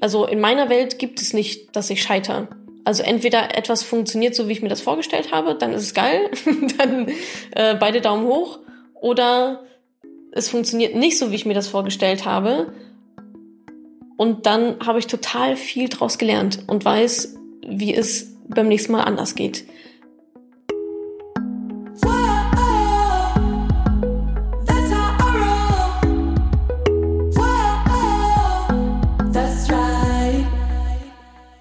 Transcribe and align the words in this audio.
Also 0.00 0.26
in 0.26 0.40
meiner 0.40 0.68
Welt 0.68 0.98
gibt 0.98 1.20
es 1.20 1.32
nicht, 1.32 1.74
dass 1.76 1.90
ich 1.90 2.02
scheitere. 2.02 2.48
Also 2.84 3.02
entweder 3.02 3.56
etwas 3.56 3.82
funktioniert 3.82 4.34
so, 4.34 4.48
wie 4.48 4.52
ich 4.52 4.62
mir 4.62 4.68
das 4.68 4.82
vorgestellt 4.82 5.32
habe, 5.32 5.54
dann 5.54 5.72
ist 5.72 5.82
es 5.82 5.94
geil, 5.94 6.30
dann 6.78 7.08
äh, 7.52 7.74
beide 7.76 8.00
Daumen 8.00 8.26
hoch, 8.26 8.58
oder 8.94 9.64
es 10.32 10.48
funktioniert 10.48 10.94
nicht 10.94 11.18
so, 11.18 11.30
wie 11.30 11.36
ich 11.36 11.46
mir 11.46 11.54
das 11.54 11.68
vorgestellt 11.68 12.24
habe. 12.24 12.72
Und 14.16 14.46
dann 14.46 14.76
habe 14.84 14.98
ich 14.98 15.06
total 15.06 15.56
viel 15.56 15.88
draus 15.88 16.18
gelernt 16.18 16.64
und 16.66 16.84
weiß, 16.84 17.36
wie 17.66 17.94
es 17.94 18.34
beim 18.48 18.68
nächsten 18.68 18.92
Mal 18.92 19.02
anders 19.02 19.34
geht. 19.34 19.64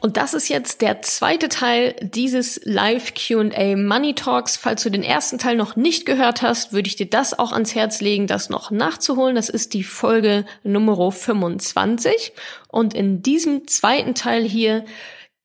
Und 0.04 0.18
das 0.18 0.34
ist 0.34 0.50
jetzt 0.50 0.82
der 0.82 1.02
zweite 1.02 1.48
Teil 1.48 1.96
dieses 2.02 2.60
Live 2.66 3.14
QA 3.14 3.78
Money 3.78 4.14
Talks. 4.16 4.58
Falls 4.58 4.84
du 4.84 4.90
den 4.90 5.02
ersten 5.02 5.38
Teil 5.38 5.56
noch 5.56 5.78
nicht 5.78 6.06
gehört 6.06 6.42
hast, 6.42 6.74
würde 6.74 6.90
ich 6.90 6.98
dir 6.98 7.10
das 7.10 7.40
auch 7.40 7.54
ans 7.54 7.74
Herz 7.74 8.02
legen, 8.02 8.28
das 8.28 8.50
noch 8.50 8.70
nachzuholen. 8.70 9.38
Das 9.38 9.48
ist 9.48 9.74
die 9.74 9.86
Folge 9.86 10.44
Nummer 10.64 11.10
25. 11.10 12.34
Und 12.68 12.94
in 12.94 13.22
diesem 13.22 13.66
zweiten 13.70 14.14
Teil 14.14 14.44
hier 14.44 14.84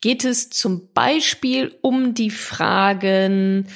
geht 0.00 0.24
es 0.24 0.50
zum 0.50 0.92
Beispiel 0.92 1.78
um 1.80 2.14
die 2.14 2.30
Fragen, 2.30 3.68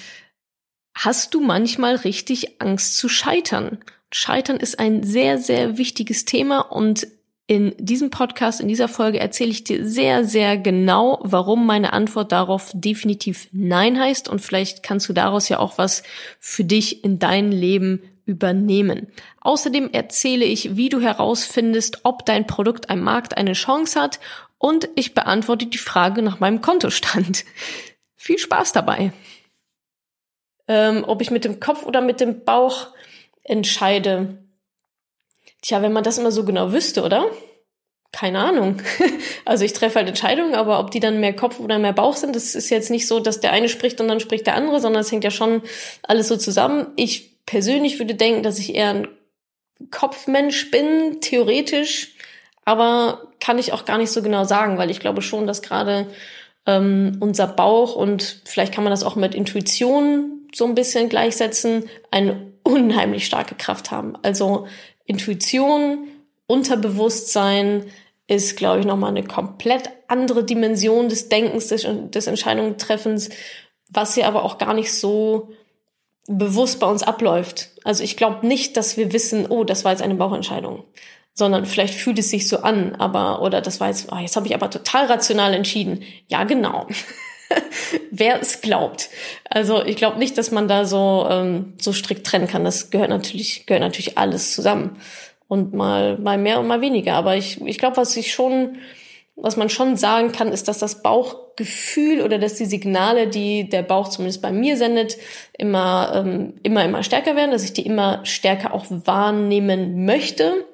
hast 0.96 1.34
du 1.34 1.40
manchmal 1.40 1.94
richtig 1.94 2.60
Angst 2.60 2.96
zu 2.96 3.08
scheitern? 3.08 3.78
Scheitern 4.10 4.56
ist 4.56 4.80
ein 4.80 5.04
sehr, 5.04 5.38
sehr 5.38 5.78
wichtiges 5.78 6.24
Thema 6.24 6.58
und 6.58 7.06
in 7.46 7.74
diesem 7.76 8.10
Podcast, 8.10 8.60
in 8.60 8.68
dieser 8.68 8.88
Folge 8.88 9.18
erzähle 9.18 9.50
ich 9.50 9.64
dir 9.64 9.86
sehr, 9.86 10.24
sehr 10.24 10.56
genau, 10.56 11.18
warum 11.22 11.66
meine 11.66 11.92
Antwort 11.92 12.32
darauf 12.32 12.70
definitiv 12.72 13.48
Nein 13.52 13.98
heißt 13.98 14.28
und 14.28 14.40
vielleicht 14.40 14.82
kannst 14.82 15.08
du 15.08 15.12
daraus 15.12 15.48
ja 15.48 15.58
auch 15.58 15.76
was 15.76 16.02
für 16.38 16.64
dich 16.64 17.04
in 17.04 17.18
dein 17.18 17.50
Leben 17.50 18.02
übernehmen. 18.24 19.08
Außerdem 19.40 19.90
erzähle 19.92 20.44
ich, 20.44 20.76
wie 20.76 20.88
du 20.88 21.00
herausfindest, 21.00 22.00
ob 22.04 22.24
dein 22.24 22.46
Produkt 22.46 22.88
am 22.90 23.00
Markt 23.00 23.36
eine 23.36 23.54
Chance 23.54 24.00
hat 24.00 24.20
und 24.58 24.88
ich 24.94 25.12
beantworte 25.12 25.66
die 25.66 25.78
Frage 25.78 26.22
nach 26.22 26.38
meinem 26.38 26.60
Kontostand. 26.60 27.44
Viel 28.16 28.38
Spaß 28.38 28.72
dabei. 28.72 29.12
Ähm, 30.68 31.02
ob 31.04 31.20
ich 31.20 31.32
mit 31.32 31.44
dem 31.44 31.58
Kopf 31.58 31.84
oder 31.84 32.00
mit 32.00 32.20
dem 32.20 32.44
Bauch 32.44 32.86
entscheide, 33.42 34.38
Tja, 35.62 35.80
wenn 35.80 35.92
man 35.92 36.04
das 36.04 36.18
immer 36.18 36.32
so 36.32 36.44
genau 36.44 36.72
wüsste, 36.72 37.02
oder? 37.02 37.26
Keine 38.12 38.40
Ahnung. 38.40 38.82
Also 39.44 39.64
ich 39.64 39.72
treffe 39.72 39.96
halt 39.96 40.08
Entscheidungen, 40.08 40.54
aber 40.54 40.78
ob 40.78 40.92
die 40.92 41.00
dann 41.00 41.18
mehr 41.18 41.34
Kopf 41.34 41.58
oder 41.58 41.80
mehr 41.80 41.92
Bauch 41.92 42.14
sind, 42.14 42.36
das 42.36 42.54
ist 42.54 42.70
jetzt 42.70 42.90
nicht 42.90 43.08
so, 43.08 43.18
dass 43.18 43.40
der 43.40 43.52
eine 43.52 43.68
spricht 43.68 44.00
und 44.00 44.06
dann 44.06 44.20
spricht 44.20 44.46
der 44.46 44.54
andere, 44.54 44.80
sondern 44.80 45.00
es 45.00 45.10
hängt 45.10 45.24
ja 45.24 45.32
schon 45.32 45.62
alles 46.04 46.28
so 46.28 46.36
zusammen. 46.36 46.86
Ich 46.94 47.44
persönlich 47.44 47.98
würde 47.98 48.14
denken, 48.14 48.44
dass 48.44 48.60
ich 48.60 48.72
eher 48.72 48.90
ein 48.90 49.08
Kopfmensch 49.90 50.70
bin, 50.70 51.20
theoretisch, 51.20 52.14
aber 52.64 53.32
kann 53.40 53.58
ich 53.58 53.72
auch 53.72 53.84
gar 53.84 53.98
nicht 53.98 54.12
so 54.12 54.22
genau 54.22 54.44
sagen, 54.44 54.78
weil 54.78 54.92
ich 54.92 55.00
glaube 55.00 55.22
schon, 55.22 55.48
dass 55.48 55.60
gerade 55.60 56.06
ähm, 56.66 57.16
unser 57.18 57.48
Bauch 57.48 57.96
und 57.96 58.42
vielleicht 58.44 58.72
kann 58.72 58.84
man 58.84 58.92
das 58.92 59.02
auch 59.02 59.16
mit 59.16 59.34
Intuition 59.34 60.48
so 60.54 60.66
ein 60.66 60.76
bisschen 60.76 61.08
gleichsetzen, 61.08 61.88
eine 62.12 62.52
unheimlich 62.62 63.26
starke 63.26 63.56
Kraft 63.56 63.90
haben. 63.90 64.14
Also 64.22 64.68
Intuition, 65.06 66.08
Unterbewusstsein 66.46 67.86
ist, 68.26 68.56
glaube 68.56 68.80
ich, 68.80 68.86
nochmal 68.86 69.10
eine 69.10 69.24
komplett 69.24 69.90
andere 70.08 70.44
Dimension 70.44 71.08
des 71.08 71.28
Denkens, 71.28 71.68
des, 71.68 71.86
des 71.86 72.26
Entscheidungstreffens, 72.26 73.30
was 73.88 74.16
ja 74.16 74.26
aber 74.26 74.44
auch 74.44 74.58
gar 74.58 74.74
nicht 74.74 74.92
so 74.92 75.50
bewusst 76.26 76.80
bei 76.80 76.86
uns 76.86 77.02
abläuft. 77.02 77.70
Also 77.84 78.04
ich 78.04 78.16
glaube 78.16 78.46
nicht, 78.46 78.76
dass 78.76 78.96
wir 78.96 79.12
wissen, 79.12 79.46
oh, 79.46 79.64
das 79.64 79.84
war 79.84 79.92
jetzt 79.92 80.02
eine 80.02 80.14
Bauchentscheidung, 80.14 80.84
sondern 81.34 81.66
vielleicht 81.66 81.94
fühlt 81.94 82.18
es 82.18 82.30
sich 82.30 82.48
so 82.48 82.58
an, 82.58 82.94
aber 82.94 83.42
oder 83.42 83.60
das 83.60 83.80
war 83.80 83.88
jetzt, 83.88 84.12
oh, 84.12 84.18
jetzt 84.18 84.36
habe 84.36 84.46
ich 84.46 84.54
aber 84.54 84.70
total 84.70 85.06
rational 85.06 85.52
entschieden. 85.54 86.04
Ja, 86.28 86.44
genau. 86.44 86.86
Wer 88.10 88.40
es 88.40 88.60
glaubt. 88.60 89.10
Also 89.48 89.84
ich 89.84 89.96
glaube 89.96 90.18
nicht, 90.18 90.36
dass 90.38 90.50
man 90.50 90.68
da 90.68 90.84
so 90.84 91.26
ähm, 91.30 91.74
so 91.80 91.92
strikt 91.92 92.26
trennen 92.26 92.48
kann. 92.48 92.64
Das 92.64 92.90
gehört 92.90 93.10
natürlich 93.10 93.66
gehört 93.66 93.82
natürlich 93.82 94.18
alles 94.18 94.54
zusammen 94.54 94.98
und 95.48 95.74
mal 95.74 96.18
mal 96.18 96.38
mehr 96.38 96.60
und 96.60 96.66
mal 96.66 96.80
weniger. 96.80 97.14
Aber 97.14 97.36
ich 97.36 97.60
ich 97.60 97.78
glaube, 97.78 97.96
was 97.96 98.16
ich 98.16 98.32
schon 98.32 98.78
was 99.34 99.56
man 99.56 99.70
schon 99.70 99.96
sagen 99.96 100.30
kann, 100.30 100.52
ist, 100.52 100.68
dass 100.68 100.78
das 100.78 101.02
Bauchgefühl 101.02 102.20
oder 102.20 102.38
dass 102.38 102.54
die 102.54 102.66
Signale, 102.66 103.28
die 103.28 103.68
der 103.68 103.82
Bauch 103.82 104.08
zumindest 104.08 104.42
bei 104.42 104.52
mir 104.52 104.76
sendet, 104.76 105.16
immer 105.56 106.12
ähm, 106.14 106.54
immer 106.62 106.84
immer 106.84 107.02
stärker 107.02 107.34
werden, 107.34 107.50
dass 107.50 107.64
ich 107.64 107.72
die 107.72 107.86
immer 107.86 108.24
stärker 108.24 108.74
auch 108.74 108.86
wahrnehmen 108.88 110.04
möchte 110.04 110.66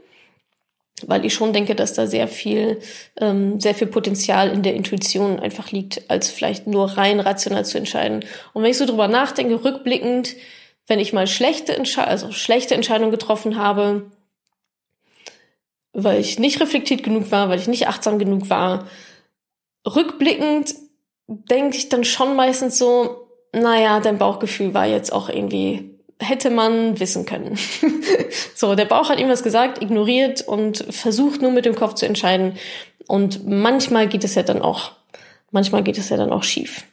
weil 1.06 1.24
ich 1.24 1.34
schon 1.34 1.52
denke, 1.52 1.74
dass 1.74 1.94
da 1.94 2.06
sehr 2.06 2.28
viel, 2.28 2.80
ähm, 3.20 3.60
sehr 3.60 3.74
viel 3.74 3.86
Potenzial 3.86 4.50
in 4.50 4.62
der 4.62 4.74
Intuition 4.74 5.38
einfach 5.38 5.70
liegt, 5.70 6.10
als 6.10 6.30
vielleicht 6.30 6.66
nur 6.66 6.96
rein 6.96 7.20
rational 7.20 7.64
zu 7.64 7.78
entscheiden. 7.78 8.24
Und 8.52 8.62
wenn 8.62 8.70
ich 8.70 8.78
so 8.78 8.86
drüber 8.86 9.08
nachdenke, 9.08 9.62
rückblickend, 9.64 10.34
wenn 10.86 10.98
ich 10.98 11.12
mal 11.12 11.26
schlechte, 11.26 11.76
Entsche 11.76 12.06
also 12.06 12.32
schlechte 12.32 12.74
Entscheidungen 12.74 13.10
getroffen 13.10 13.56
habe, 13.56 14.10
weil 15.92 16.20
ich 16.20 16.38
nicht 16.38 16.60
reflektiert 16.60 17.02
genug 17.02 17.30
war, 17.30 17.48
weil 17.48 17.58
ich 17.58 17.68
nicht 17.68 17.88
achtsam 17.88 18.18
genug 18.18 18.50
war, 18.50 18.88
rückblickend 19.86 20.74
denke 21.26 21.76
ich 21.76 21.88
dann 21.88 22.04
schon 22.04 22.36
meistens 22.36 22.78
so, 22.78 23.28
naja, 23.52 24.00
dein 24.00 24.18
Bauchgefühl 24.18 24.74
war 24.74 24.86
jetzt 24.86 25.12
auch 25.12 25.28
irgendwie 25.28 25.97
hätte 26.20 26.50
man 26.50 26.98
wissen 27.00 27.26
können. 27.26 27.58
so, 28.54 28.74
der 28.74 28.84
Bauch 28.84 29.08
hat 29.08 29.20
ihm 29.20 29.28
was 29.28 29.42
gesagt, 29.42 29.82
ignoriert 29.82 30.42
und 30.42 30.84
versucht 30.90 31.42
nur 31.42 31.52
mit 31.52 31.64
dem 31.64 31.74
Kopf 31.74 31.94
zu 31.94 32.06
entscheiden. 32.06 32.58
Und 33.06 33.46
manchmal 33.46 34.08
geht 34.08 34.24
es 34.24 34.34
ja 34.34 34.42
dann 34.42 34.60
auch, 34.60 34.92
manchmal 35.50 35.82
geht 35.82 35.98
es 35.98 36.08
ja 36.08 36.16
dann 36.16 36.32
auch 36.32 36.42
schief. 36.42 36.84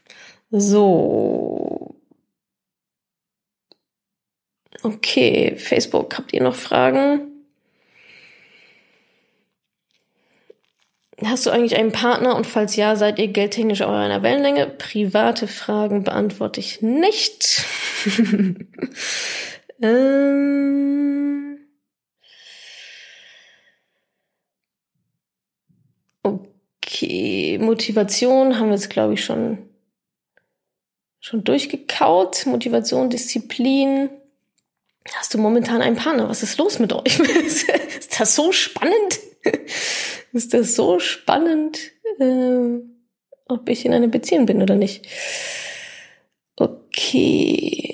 So. 0.51 1.95
Okay, 4.83 5.55
Facebook, 5.57 6.17
habt 6.17 6.31
ihr 6.31 6.43
noch 6.43 6.55
Fragen? 6.55 7.31
Hast 11.23 11.45
du 11.45 11.49
eigentlich 11.49 11.77
einen 11.77 11.93
Partner 11.93 12.35
und 12.35 12.45
falls 12.45 12.75
ja, 12.75 12.95
seid 12.97 13.19
ihr 13.19 13.29
geldtechnisch 13.29 13.81
auf 13.81 13.89
einer 13.89 14.21
Wellenlänge? 14.21 14.67
Private 14.67 15.47
Fragen 15.47 16.03
beantworte 16.03 16.59
ich 16.59 16.81
nicht. 16.81 17.65
ähm 19.81 21.59
okay, 26.23 27.57
Motivation 27.59 28.59
haben 28.59 28.67
wir 28.67 28.75
jetzt, 28.75 28.89
glaube 28.89 29.13
ich, 29.15 29.25
schon, 29.25 29.57
schon 31.19 31.43
durchgekaut. 31.43 32.45
Motivation, 32.45 33.09
Disziplin. 33.09 34.09
Hast 35.13 35.33
du 35.33 35.37
momentan 35.37 35.81
einen 35.81 35.95
Partner? 35.95 36.29
Was 36.29 36.43
ist 36.43 36.57
los 36.57 36.79
mit 36.79 36.93
euch? 36.93 37.19
ist 37.99 38.19
das 38.19 38.35
so 38.35 38.51
spannend? 38.51 39.19
ist 40.33 40.53
das 40.53 40.75
so 40.75 40.99
spannend, 40.99 41.79
äh, 42.19 42.79
ob 43.47 43.69
ich 43.69 43.85
in 43.85 43.93
einer 43.93 44.07
Beziehung 44.07 44.45
bin 44.45 44.61
oder 44.61 44.75
nicht. 44.75 45.07
Okay. 46.55 47.84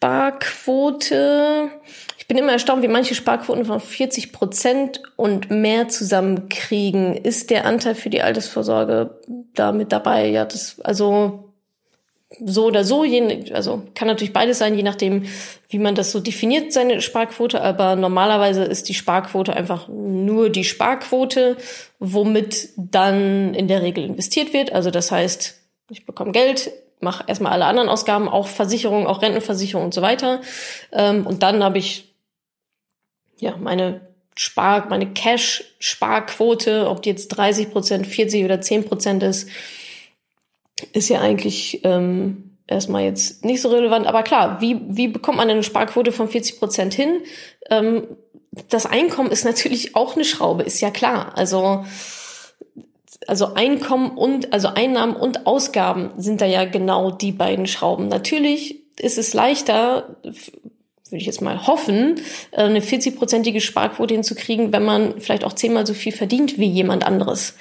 Sparquote. 0.00 1.68
Ich 2.16 2.26
bin 2.26 2.38
immer 2.38 2.52
erstaunt, 2.52 2.82
wie 2.82 2.88
manche 2.88 3.14
Sparquoten 3.14 3.66
von 3.66 3.80
40 3.80 4.32
Prozent 4.32 5.02
und 5.16 5.50
mehr 5.50 5.88
zusammenkriegen. 5.88 7.14
Ist 7.14 7.50
der 7.50 7.66
Anteil 7.66 7.94
für 7.94 8.08
die 8.08 8.22
Altersvorsorge 8.22 9.20
da 9.54 9.72
mit 9.72 9.92
dabei? 9.92 10.28
Ja, 10.28 10.46
das, 10.46 10.80
also, 10.80 11.52
so 12.42 12.64
oder 12.64 12.82
so, 12.84 13.04
je, 13.04 13.52
also 13.52 13.82
kann 13.94 14.08
natürlich 14.08 14.32
beides 14.32 14.56
sein, 14.56 14.74
je 14.74 14.84
nachdem, 14.84 15.24
wie 15.68 15.78
man 15.78 15.94
das 15.94 16.12
so 16.12 16.20
definiert, 16.20 16.72
seine 16.72 17.02
Sparquote. 17.02 17.60
Aber 17.60 17.94
normalerweise 17.94 18.64
ist 18.64 18.88
die 18.88 18.94
Sparquote 18.94 19.54
einfach 19.54 19.88
nur 19.88 20.48
die 20.48 20.64
Sparquote, 20.64 21.58
womit 21.98 22.70
dann 22.78 23.52
in 23.52 23.68
der 23.68 23.82
Regel 23.82 24.04
investiert 24.04 24.54
wird. 24.54 24.72
Also 24.72 24.90
das 24.90 25.12
heißt, 25.12 25.60
ich 25.90 26.06
bekomme 26.06 26.32
Geld, 26.32 26.70
mache 27.00 27.24
erstmal 27.26 27.52
alle 27.52 27.66
anderen 27.66 27.88
Ausgaben, 27.88 28.28
auch 28.28 28.46
Versicherung, 28.46 29.06
auch 29.06 29.22
Rentenversicherung 29.22 29.84
und 29.84 29.94
so 29.94 30.02
weiter. 30.02 30.40
Ähm, 30.92 31.26
und 31.26 31.42
dann 31.42 31.62
habe 31.62 31.78
ich 31.78 32.14
ja 33.38 33.56
meine 33.56 34.00
Spar, 34.36 34.88
meine 34.88 35.12
Cash-Sparquote, 35.12 36.88
ob 36.88 37.02
die 37.02 37.10
jetzt 37.10 37.28
30 37.28 37.70
Prozent, 37.72 38.06
40 38.06 38.44
oder 38.44 38.60
10 38.60 38.84
Prozent 38.86 39.22
ist, 39.22 39.48
ist 40.92 41.08
ja 41.08 41.20
eigentlich 41.20 41.84
ähm, 41.84 42.56
erstmal 42.66 43.02
jetzt 43.02 43.44
nicht 43.44 43.60
so 43.60 43.68
relevant. 43.68 44.06
Aber 44.06 44.22
klar, 44.22 44.60
wie, 44.60 44.80
wie 44.88 45.08
bekommt 45.08 45.38
man 45.38 45.50
eine 45.50 45.62
Sparquote 45.62 46.12
von 46.12 46.28
40 46.28 46.58
Prozent 46.58 46.94
hin? 46.94 47.22
Ähm, 47.68 48.06
das 48.68 48.86
Einkommen 48.86 49.30
ist 49.30 49.44
natürlich 49.44 49.94
auch 49.94 50.14
eine 50.14 50.24
Schraube, 50.24 50.62
ist 50.62 50.80
ja 50.80 50.90
klar. 50.90 51.36
Also, 51.36 51.84
also 53.26 53.54
Einkommen 53.54 54.10
und, 54.12 54.52
also 54.52 54.68
Einnahmen 54.68 55.16
und 55.16 55.46
Ausgaben 55.46 56.10
sind 56.16 56.40
da 56.40 56.46
ja 56.46 56.64
genau 56.64 57.10
die 57.10 57.32
beiden 57.32 57.66
Schrauben. 57.66 58.08
Natürlich 58.08 58.80
ist 58.98 59.18
es 59.18 59.34
leichter, 59.34 60.16
würde 60.22 61.20
ich 61.20 61.26
jetzt 61.26 61.42
mal 61.42 61.66
hoffen, 61.66 62.20
äh, 62.52 62.62
eine 62.62 62.80
40-prozentige 62.80 63.60
Sparquote 63.60 64.14
hinzukriegen, 64.14 64.72
wenn 64.72 64.84
man 64.84 65.20
vielleicht 65.20 65.44
auch 65.44 65.52
zehnmal 65.52 65.86
so 65.86 65.94
viel 65.94 66.12
verdient 66.12 66.58
wie 66.58 66.68
jemand 66.68 67.06
anderes. 67.06 67.54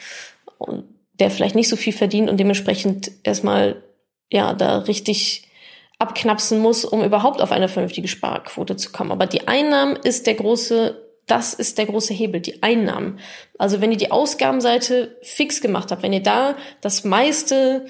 Und 0.58 0.86
der 1.20 1.32
vielleicht 1.32 1.56
nicht 1.56 1.70
so 1.70 1.76
viel 1.76 1.94
verdient 1.94 2.30
und 2.30 2.40
dementsprechend 2.40 3.12
erstmal, 3.24 3.84
ja, 4.32 4.54
da 4.54 4.80
richtig 4.80 5.50
abknapsen 5.98 6.60
muss, 6.60 6.86
um 6.86 7.04
überhaupt 7.04 7.42
auf 7.42 7.52
eine 7.52 7.68
vernünftige 7.68 8.08
Sparquote 8.08 8.78
zu 8.78 8.92
kommen. 8.92 9.12
Aber 9.12 9.26
die 9.26 9.48
Einnahmen 9.48 9.98
ist 9.98 10.28
der 10.28 10.36
große, 10.36 10.96
das 11.30 11.54
ist 11.54 11.78
der 11.78 11.86
große 11.86 12.14
Hebel, 12.14 12.42
die 12.42 12.64
Einnahmen. 12.64 13.20
Also 13.58 13.82
wenn 13.82 13.92
ihr 13.92 13.98
die 13.98 14.12
Ausgabenseite 14.12 15.18
fix 15.22 15.62
gemacht 15.62 15.92
habt, 15.92 16.04
wenn 16.04 16.14
ihr 16.14 16.24
da 16.24 16.56
das 16.82 17.04
meiste 17.04 17.86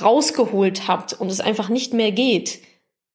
rausgeholt 0.00 0.86
habt 0.86 1.14
und 1.14 1.30
es 1.30 1.40
einfach 1.40 1.68
nicht 1.68 1.94
mehr 1.94 2.12
geht, 2.12 2.60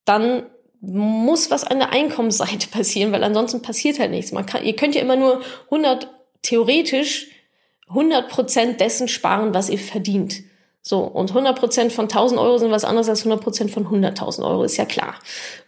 dann 0.05 0.43
muss 0.81 1.49
was 1.49 1.63
an 1.63 1.79
der 1.79 1.91
Einkommensseite 1.91 2.67
passieren, 2.71 3.11
weil 3.11 3.23
ansonsten 3.23 3.61
passiert 3.61 3.99
halt 3.99 4.11
nichts. 4.11 4.31
Man 4.31 4.45
kann, 4.45 4.63
ihr 4.63 4.75
könnt 4.75 4.95
ja 4.95 5.01
immer 5.01 5.15
nur 5.15 5.41
100, 5.65 6.09
theoretisch 6.41 7.27
100 7.89 8.29
Prozent 8.29 8.79
dessen 8.79 9.07
sparen, 9.07 9.53
was 9.53 9.69
ihr 9.69 9.79
verdient. 9.79 10.43
So, 10.81 10.99
und 10.99 11.29
100 11.29 11.57
Prozent 11.57 11.93
von 11.93 12.05
1000 12.05 12.39
Euro 12.39 12.57
sind 12.57 12.71
was 12.71 12.83
anderes 12.83 13.07
als 13.07 13.21
100 13.21 13.41
Prozent 13.41 13.71
von 13.71 13.87
100.000 13.87 14.45
Euro, 14.45 14.63
ist 14.63 14.75
ja 14.75 14.85
klar. 14.85 15.15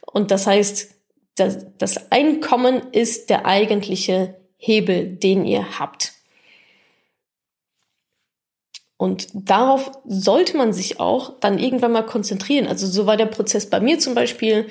Und 0.05 0.31
das 0.31 0.45
heißt, 0.47 0.94
das, 1.35 1.65
das 1.77 2.11
Einkommen 2.11 2.81
ist 2.91 3.29
der 3.29 3.45
eigentliche 3.45 4.35
Hebel, 4.57 5.07
den 5.07 5.45
ihr 5.45 5.79
habt. 5.79 6.13
Und 8.97 9.27
darauf 9.33 9.91
sollte 10.05 10.55
man 10.55 10.71
sich 10.71 10.99
auch 10.99 11.39
dann 11.39 11.59
irgendwann 11.59 11.91
mal 11.91 12.05
konzentrieren. 12.05 12.67
Also 12.67 12.87
so 12.87 13.05
war 13.05 13.17
der 13.17 13.25
Prozess 13.25 13.69
bei 13.69 13.81
mir 13.81 13.99
zum 13.99 14.15
Beispiel. 14.15 14.67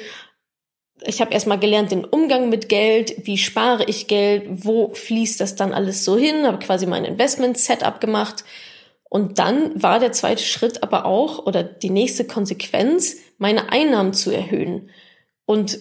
Ich 1.02 1.20
habe 1.20 1.32
erstmal 1.32 1.58
gelernt 1.58 1.90
den 1.90 2.04
Umgang 2.04 2.48
mit 2.48 2.70
Geld, 2.70 3.26
wie 3.26 3.36
spare 3.36 3.84
ich 3.84 4.06
Geld, 4.06 4.44
wo 4.48 4.94
fließt 4.94 5.40
das 5.40 5.56
dann 5.56 5.74
alles 5.74 6.04
so 6.04 6.16
hin, 6.16 6.46
habe 6.46 6.58
quasi 6.58 6.86
mein 6.86 7.04
Investment-Setup 7.04 8.00
gemacht 8.00 8.44
und 9.14 9.38
dann 9.38 9.80
war 9.80 10.00
der 10.00 10.10
zweite 10.10 10.42
Schritt 10.42 10.82
aber 10.82 11.04
auch, 11.04 11.46
oder 11.46 11.62
die 11.62 11.90
nächste 11.90 12.24
Konsequenz, 12.24 13.16
meine 13.38 13.70
Einnahmen 13.70 14.12
zu 14.12 14.32
erhöhen. 14.32 14.90
Und 15.46 15.78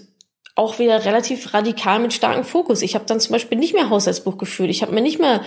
auch 0.55 0.77
wieder 0.77 1.03
relativ 1.05 1.53
radikal 1.53 1.99
mit 1.99 2.13
starkem 2.13 2.43
Fokus. 2.43 2.81
Ich 2.83 2.93
habe 2.95 3.05
dann 3.05 3.19
zum 3.19 3.31
Beispiel 3.31 3.57
nicht 3.57 3.73
mehr 3.73 3.89
Haushaltsbuch 3.89 4.37
geführt. 4.37 4.69
Ich 4.69 4.83
habe 4.83 4.93
mir 4.93 5.01
nicht 5.01 5.19
mehr 5.19 5.43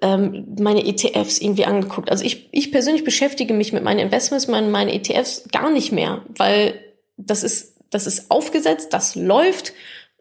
ähm, 0.00 0.54
meine 0.60 0.86
ETFs 0.86 1.38
irgendwie 1.38 1.64
angeguckt. 1.64 2.10
Also 2.10 2.24
ich, 2.24 2.48
ich 2.52 2.70
persönlich 2.70 3.04
beschäftige 3.04 3.52
mich 3.52 3.72
mit 3.72 3.82
meinen 3.82 3.98
Investments, 3.98 4.46
meinen, 4.46 4.70
meinen 4.70 4.90
ETFs 4.90 5.48
gar 5.50 5.70
nicht 5.70 5.90
mehr, 5.90 6.24
weil 6.28 6.80
das 7.16 7.42
ist, 7.42 7.76
das 7.90 8.06
ist 8.06 8.30
aufgesetzt, 8.30 8.92
das 8.92 9.16
läuft 9.16 9.72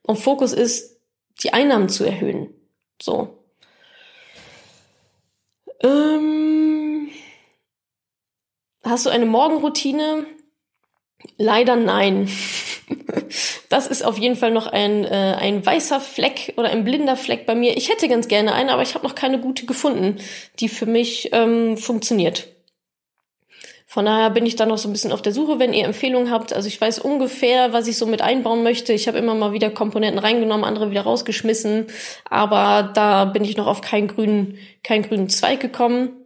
und 0.02 0.18
Fokus 0.18 0.52
ist, 0.52 1.00
die 1.44 1.54
Einnahmen 1.54 1.90
zu 1.90 2.04
erhöhen. 2.04 2.50
So. 3.02 3.38
Ähm, 5.82 7.10
hast 8.84 9.06
du 9.06 9.10
eine 9.10 9.26
Morgenroutine? 9.26 10.26
Leider 11.38 11.76
nein. 11.76 12.30
Das 13.70 13.88
ist 13.88 14.06
auf 14.06 14.18
jeden 14.18 14.36
Fall 14.36 14.52
noch 14.52 14.68
ein, 14.68 15.04
äh, 15.06 15.36
ein 15.40 15.66
weißer 15.66 16.00
Fleck 16.00 16.54
oder 16.58 16.70
ein 16.70 16.84
blinder 16.84 17.16
Fleck 17.16 17.46
bei 17.46 17.56
mir. 17.56 17.76
Ich 17.76 17.90
hätte 17.90 18.08
ganz 18.08 18.28
gerne 18.28 18.54
eine, 18.54 18.72
aber 18.72 18.84
ich 18.84 18.94
habe 18.94 19.06
noch 19.06 19.16
keine 19.16 19.40
gute 19.40 19.66
gefunden, 19.66 20.18
die 20.60 20.70
für 20.70 20.86
mich 20.86 21.30
ähm, 21.34 21.78
funktioniert. 21.78 22.50
Von 23.88 24.06
daher 24.06 24.32
bin 24.32 24.46
ich 24.46 24.56
da 24.56 24.66
noch 24.66 24.80
so 24.80 24.90
ein 24.90 24.92
bisschen 24.92 25.12
auf 25.12 25.22
der 25.22 25.34
Suche, 25.34 25.60
wenn 25.60 25.74
ihr 25.74 25.86
Empfehlungen 25.86 26.32
habt. 26.32 26.52
Also 26.52 26.68
ich 26.68 26.82
weiß 26.82 27.00
ungefähr, 27.00 27.74
was 27.74 27.88
ich 27.88 27.98
so 27.98 28.08
mit 28.08 28.24
einbauen 28.24 28.64
möchte. 28.64 28.92
Ich 28.92 29.08
habe 29.08 29.20
immer 29.20 29.36
mal 29.36 29.54
wieder 29.54 29.70
Komponenten 29.70 30.20
reingenommen, 30.20 30.66
andere 30.66 30.90
wieder 30.90 31.02
rausgeschmissen. 31.02 31.88
Aber 32.28 32.92
da 32.94 33.26
bin 33.26 33.44
ich 33.44 33.56
noch 33.56 33.68
auf 33.68 33.82
keinen 33.82 34.08
grünen, 34.08 34.58
keinen 34.84 35.04
grünen 35.04 35.30
Zweig 35.30 35.60
gekommen 35.60 36.23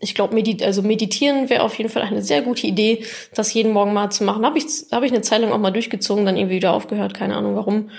ich 0.00 0.14
glaube, 0.14 0.34
medit 0.34 0.62
also 0.62 0.82
meditieren 0.82 1.48
wäre 1.50 1.62
auf 1.62 1.76
jeden 1.76 1.90
Fall 1.90 2.02
eine 2.02 2.22
sehr 2.22 2.42
gute 2.42 2.66
Idee, 2.66 3.04
das 3.34 3.52
jeden 3.54 3.72
Morgen 3.72 3.92
mal 3.92 4.10
zu 4.10 4.24
machen. 4.24 4.44
Habe 4.44 4.58
ich, 4.58 4.64
hab 4.90 5.02
ich 5.02 5.12
eine 5.12 5.22
Zeit 5.22 5.40
lang 5.40 5.52
auch 5.52 5.58
mal 5.58 5.70
durchgezogen, 5.70 6.26
dann 6.26 6.36
irgendwie 6.36 6.56
wieder 6.56 6.72
aufgehört, 6.72 7.14
keine 7.14 7.36
Ahnung 7.36 7.56
warum. 7.56 7.90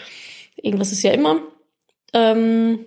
Irgendwas 0.56 0.92
ist 0.92 1.04
ja 1.04 1.12
immer. 1.12 1.42
Ähm, 2.14 2.86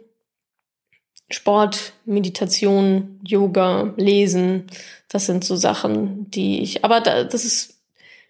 Sport, 1.31 1.93
Meditation, 2.07 3.21
Yoga, 3.23 3.93
Lesen, 3.97 4.67
das 5.09 5.27
sind 5.27 5.45
so 5.45 5.57
Sachen, 5.57 6.31
die 6.31 6.63
ich. 6.63 6.85
Aber 6.85 7.01
da, 7.01 7.25
das 7.25 7.45
ist 7.45 7.79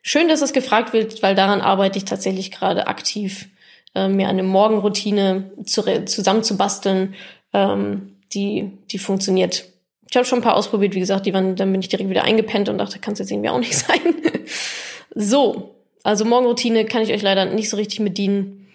schön, 0.03 0.29
dass 0.29 0.41
das 0.41 0.53
gefragt 0.53 0.93
wird, 0.93 1.23
weil 1.23 1.35
daran 1.35 1.61
arbeite 1.61 1.99
ich 1.99 2.05
tatsächlich 2.05 2.51
gerade 2.51 2.89
aktiv, 2.89 3.49
äh, 3.95 4.09
mir 4.09 4.29
eine 4.29 4.43
Morgenroutine 4.43 5.53
zu, 5.65 5.83
zusammenzubasteln, 6.05 7.15
ähm, 7.53 8.17
die, 8.33 8.73
die 8.91 8.99
funktioniert 8.99 9.67
ich 10.11 10.17
habe 10.17 10.27
schon 10.27 10.39
ein 10.39 10.43
paar 10.43 10.57
ausprobiert, 10.57 10.95
wie 10.95 11.01
gesagt, 11.01 11.27
die 11.27 11.35
waren, 11.35 11.55
dann 11.57 11.71
bin 11.71 11.81
ich 11.81 11.89
direkt 11.89 12.09
wieder 12.09 12.25
eingepennt 12.25 12.69
und 12.69 12.79
dachte, 12.79 12.99
kann 12.99 13.13
es 13.13 13.19
jetzt 13.19 13.31
irgendwie 13.31 13.51
auch 13.51 13.59
nicht 13.59 13.77
sein. 13.77 14.01
so, 15.15 15.75
also 16.03 16.25
Morgenroutine 16.25 16.87
kann 16.87 17.03
ich 17.03 17.13
euch 17.13 17.23
leider 17.23 17.45
nicht 17.45 17.69
so 17.69 17.77
richtig 17.77 17.99
bedienen. 17.99 18.69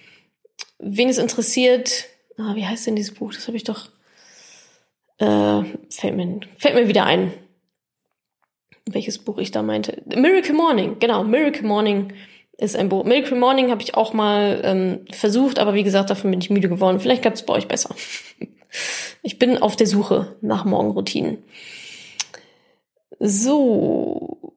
Wen 0.79 1.09
es 1.09 1.17
interessiert, 1.17 2.05
ah, 2.37 2.55
wie 2.55 2.65
heißt 2.65 2.85
denn 2.85 2.95
dieses 2.95 3.13
Buch? 3.13 3.33
Das 3.33 3.47
habe 3.47 3.57
ich 3.57 3.63
doch. 3.63 3.89
Äh, 5.17 5.63
fällt, 5.89 6.15
mir, 6.15 6.39
fällt 6.57 6.75
mir 6.75 6.87
wieder 6.87 7.05
ein, 7.05 7.33
welches 8.85 9.19
Buch 9.19 9.37
ich 9.37 9.51
da 9.51 9.63
meinte. 9.63 10.01
Miracle 10.05 10.53
Morning, 10.53 10.97
genau, 10.99 11.23
Miracle 11.23 11.63
Morning 11.63 12.13
ist 12.57 12.75
ein 12.75 12.89
Buch. 12.89 13.03
Miracle 13.05 13.37
Morning 13.37 13.71
habe 13.71 13.81
ich 13.81 13.95
auch 13.95 14.13
mal 14.13 14.61
ähm, 14.63 15.05
versucht, 15.11 15.59
aber 15.59 15.73
wie 15.73 15.83
gesagt, 15.83 16.09
davon 16.09 16.31
bin 16.31 16.41
ich 16.41 16.49
müde 16.49 16.69
geworden. 16.69 16.99
Vielleicht 16.99 17.23
gab 17.23 17.33
es 17.33 17.45
bei 17.45 17.53
euch 17.53 17.67
besser. 17.67 17.95
Ich 19.21 19.39
bin 19.39 19.57
auf 19.57 19.75
der 19.75 19.87
Suche 19.87 20.35
nach 20.41 20.65
Morgenroutinen. 20.65 21.43
So. 23.19 24.55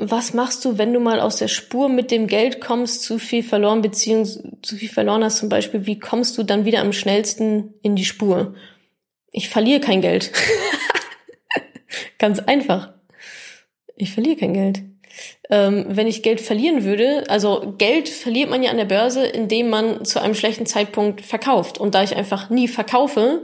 Was 0.00 0.32
machst 0.32 0.64
du, 0.64 0.78
wenn 0.78 0.92
du 0.92 1.00
mal 1.00 1.20
aus 1.20 1.36
der 1.36 1.48
Spur 1.48 1.88
mit 1.88 2.10
dem 2.10 2.28
Geld 2.28 2.60
kommst, 2.60 3.02
zu 3.02 3.18
viel 3.18 3.42
verloren, 3.42 3.82
beziehungsweise 3.82 4.58
zu 4.62 4.76
viel 4.76 4.88
verloren 4.88 5.24
hast 5.24 5.38
zum 5.38 5.48
Beispiel? 5.48 5.86
Wie 5.86 5.98
kommst 5.98 6.38
du 6.38 6.44
dann 6.44 6.64
wieder 6.64 6.80
am 6.80 6.92
schnellsten 6.92 7.74
in 7.82 7.96
die 7.96 8.04
Spur? 8.04 8.54
Ich 9.32 9.48
verliere 9.48 9.80
kein 9.80 10.00
Geld. 10.00 10.32
Ganz 12.18 12.38
einfach. 12.38 12.94
Ich 13.96 14.12
verliere 14.12 14.36
kein 14.36 14.54
Geld 14.54 14.82
ähm, 15.50 15.86
wenn 15.88 16.06
ich 16.06 16.22
Geld 16.22 16.40
verlieren 16.40 16.84
würde, 16.84 17.24
also 17.28 17.74
Geld 17.78 18.08
verliert 18.08 18.50
man 18.50 18.62
ja 18.62 18.70
an 18.70 18.76
der 18.76 18.84
Börse, 18.84 19.24
indem 19.24 19.70
man 19.70 20.04
zu 20.04 20.20
einem 20.20 20.34
schlechten 20.34 20.66
Zeitpunkt 20.66 21.22
verkauft. 21.22 21.78
Und 21.78 21.94
da 21.94 22.02
ich 22.02 22.16
einfach 22.16 22.50
nie 22.50 22.68
verkaufe, 22.68 23.42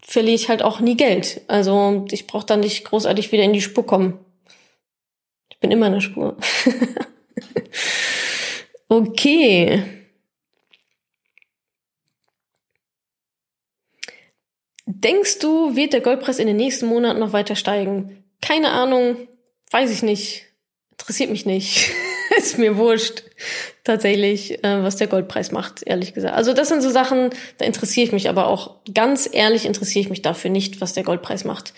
verliere 0.00 0.34
ich 0.34 0.48
halt 0.48 0.62
auch 0.62 0.80
nie 0.80 0.96
Geld. 0.96 1.40
Also 1.48 2.06
ich 2.10 2.26
brauche 2.26 2.46
dann 2.46 2.60
nicht 2.60 2.84
großartig 2.84 3.32
wieder 3.32 3.42
in 3.42 3.52
die 3.52 3.60
Spur 3.60 3.84
kommen. 3.84 4.18
Ich 5.50 5.58
bin 5.58 5.72
immer 5.72 5.86
in 5.86 5.94
der 5.94 6.00
Spur. 6.00 6.36
okay. 8.88 9.82
Denkst 14.86 15.40
du, 15.40 15.74
wird 15.74 15.94
der 15.94 16.00
Goldpreis 16.00 16.38
in 16.38 16.46
den 16.46 16.56
nächsten 16.56 16.86
Monaten 16.86 17.18
noch 17.18 17.32
weiter 17.32 17.56
steigen? 17.56 18.24
Keine 18.40 18.70
Ahnung, 18.70 19.16
weiß 19.70 19.90
ich 19.90 20.02
nicht 20.02 20.51
interessiert 21.02 21.30
mich 21.30 21.46
nicht. 21.46 21.92
ist 22.36 22.58
mir 22.58 22.76
wurscht, 22.76 23.22
tatsächlich, 23.84 24.62
äh, 24.64 24.82
was 24.82 24.96
der 24.96 25.06
Goldpreis 25.06 25.52
macht, 25.52 25.82
ehrlich 25.82 26.14
gesagt. 26.14 26.34
Also 26.34 26.52
das 26.52 26.68
sind 26.68 26.82
so 26.82 26.90
Sachen, 26.90 27.30
da 27.58 27.64
interessiere 27.64 28.06
ich 28.06 28.12
mich 28.12 28.28
aber 28.28 28.46
auch, 28.46 28.76
ganz 28.92 29.28
ehrlich 29.30 29.66
interessiere 29.66 30.02
ich 30.02 30.10
mich 30.10 30.22
dafür 30.22 30.50
nicht, 30.50 30.80
was 30.80 30.92
der 30.92 31.02
Goldpreis 31.02 31.44
macht. 31.44 31.74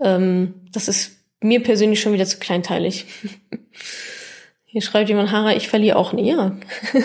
Ähm, 0.00 0.54
das 0.72 0.88
ist 0.88 1.18
mir 1.40 1.62
persönlich 1.62 2.00
schon 2.00 2.12
wieder 2.12 2.26
zu 2.26 2.38
kleinteilig. 2.38 3.06
Hier 4.64 4.82
schreibt 4.82 5.08
jemand, 5.08 5.30
Hara, 5.30 5.54
ich 5.54 5.68
verliere 5.68 5.96
auch 5.96 6.12
nie. 6.12 6.30
Ja. 6.30 6.56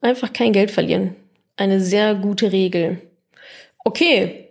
Einfach 0.00 0.32
kein 0.32 0.52
Geld 0.52 0.70
verlieren. 0.70 1.14
Eine 1.56 1.80
sehr 1.80 2.14
gute 2.14 2.52
Regel. 2.52 3.00
Okay, 3.84 4.48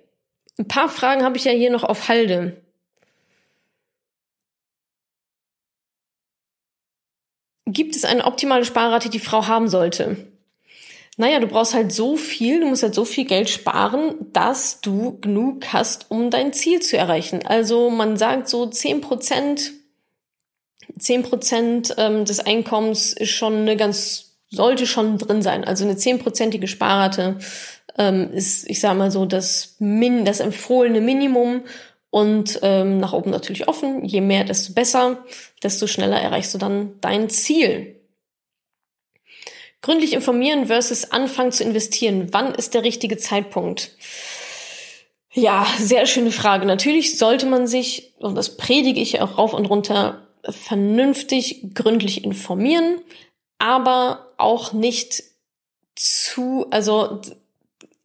ein 0.59 0.67
paar 0.67 0.89
Fragen 0.89 1.23
habe 1.23 1.37
ich 1.37 1.45
ja 1.45 1.51
hier 1.51 1.71
noch 1.71 1.83
auf 1.83 2.07
Halde. 2.07 2.61
Gibt 7.65 7.95
es 7.95 8.05
eine 8.05 8.25
optimale 8.25 8.65
Sparrate, 8.65 9.09
die 9.09 9.19
Frau 9.19 9.47
haben 9.47 9.67
sollte? 9.69 10.27
Naja, 11.17 11.39
du 11.39 11.47
brauchst 11.47 11.73
halt 11.73 11.91
so 11.91 12.15
viel, 12.15 12.61
du 12.61 12.67
musst 12.67 12.83
halt 12.83 12.95
so 12.95 13.05
viel 13.05 13.25
Geld 13.25 13.49
sparen, 13.49 14.15
dass 14.33 14.81
du 14.81 15.19
genug 15.19 15.73
hast, 15.73 16.09
um 16.09 16.29
dein 16.31 16.53
Ziel 16.53 16.81
zu 16.81 16.97
erreichen. 16.97 17.45
Also 17.45 17.89
man 17.89 18.17
sagt 18.17 18.47
so 18.47 18.65
zehn 18.65 19.01
Prozent 19.01 19.73
zehn 20.97 21.23
Prozent 21.23 21.95
ähm, 21.97 22.25
des 22.25 22.39
Einkommens 22.39 23.13
ist 23.13 23.31
schon 23.31 23.55
eine 23.55 23.75
ganz, 23.75 24.35
sollte 24.49 24.85
schon 24.85 25.17
drin 25.17 25.41
sein. 25.41 25.63
Also 25.63 25.83
eine 25.83 25.97
zehnprozentige 25.97 26.67
Sparrate 26.67 27.37
ähm, 27.97 28.31
ist, 28.33 28.69
ich 28.69 28.79
sage 28.79 28.97
mal 28.97 29.11
so, 29.11 29.25
das, 29.25 29.75
Min 29.79 30.25
das 30.25 30.39
empfohlene 30.39 31.01
Minimum 31.01 31.63
und 32.11 32.59
ähm, 32.61 32.99
nach 32.99 33.13
oben 33.13 33.31
natürlich 33.31 33.67
offen. 33.67 34.05
Je 34.05 34.21
mehr, 34.21 34.43
desto 34.43 34.73
besser, 34.73 35.25
desto 35.63 35.87
schneller 35.87 36.21
erreichst 36.21 36.53
du 36.53 36.59
dann 36.59 36.99
dein 37.01 37.29
Ziel. 37.29 37.99
Gründlich 39.81 40.13
informieren 40.13 40.67
versus 40.67 41.11
anfangen 41.11 41.51
zu 41.51 41.63
investieren. 41.63 42.27
Wann 42.31 42.53
ist 42.53 42.75
der 42.75 42.83
richtige 42.83 43.17
Zeitpunkt? 43.17 43.95
Ja, 45.33 45.65
sehr 45.79 46.05
schöne 46.05 46.31
Frage. 46.31 46.67
Natürlich 46.67 47.17
sollte 47.17 47.47
man 47.47 47.65
sich, 47.65 48.13
und 48.19 48.35
das 48.35 48.57
predige 48.57 48.99
ich 48.99 49.21
auch 49.21 49.37
rauf 49.37 49.53
und 49.53 49.65
runter, 49.65 50.27
vernünftig, 50.43 51.73
gründlich 51.73 52.23
informieren, 52.23 52.99
aber 53.57 54.33
auch 54.37 54.73
nicht 54.73 55.23
zu, 55.95 56.65
also 56.71 57.21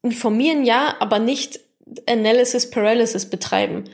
informieren 0.02 0.64
ja, 0.64 0.96
aber 1.00 1.18
nicht 1.18 1.60
Analysis 2.08 2.70
Paralysis 2.70 3.26
betreiben. 3.26 3.84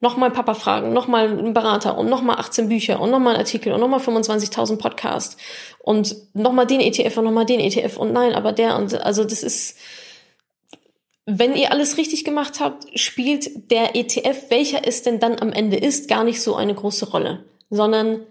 Nochmal 0.00 0.30
Papa 0.30 0.54
fragen, 0.54 0.92
nochmal 0.92 1.30
einen 1.30 1.54
Berater 1.54 1.96
und 1.96 2.10
nochmal 2.10 2.36
18 2.36 2.68
Bücher 2.68 3.00
und 3.00 3.10
nochmal 3.10 3.34
einen 3.34 3.40
Artikel 3.40 3.72
und 3.72 3.80
nochmal 3.80 4.00
25.000 4.00 4.76
Podcasts 4.76 5.36
und 5.78 6.14
nochmal 6.34 6.66
den 6.66 6.80
ETF 6.80 7.16
und 7.18 7.24
nochmal 7.24 7.46
den 7.46 7.60
ETF 7.60 7.96
und 7.96 8.12
nein, 8.12 8.34
aber 8.34 8.52
der 8.52 8.76
und 8.76 9.00
also 9.00 9.24
das 9.24 9.42
ist, 9.42 9.78
wenn 11.24 11.54
ihr 11.54 11.72
alles 11.72 11.96
richtig 11.96 12.24
gemacht 12.24 12.60
habt, 12.60 12.98
spielt 12.98 13.70
der 13.70 13.96
ETF, 13.96 14.50
welcher 14.50 14.86
es 14.86 15.02
denn 15.02 15.20
dann 15.20 15.38
am 15.40 15.52
Ende 15.52 15.78
ist, 15.78 16.06
gar 16.06 16.22
nicht 16.22 16.42
so 16.42 16.54
eine 16.54 16.74
große 16.74 17.10
Rolle, 17.10 17.44
sondern 17.70 18.26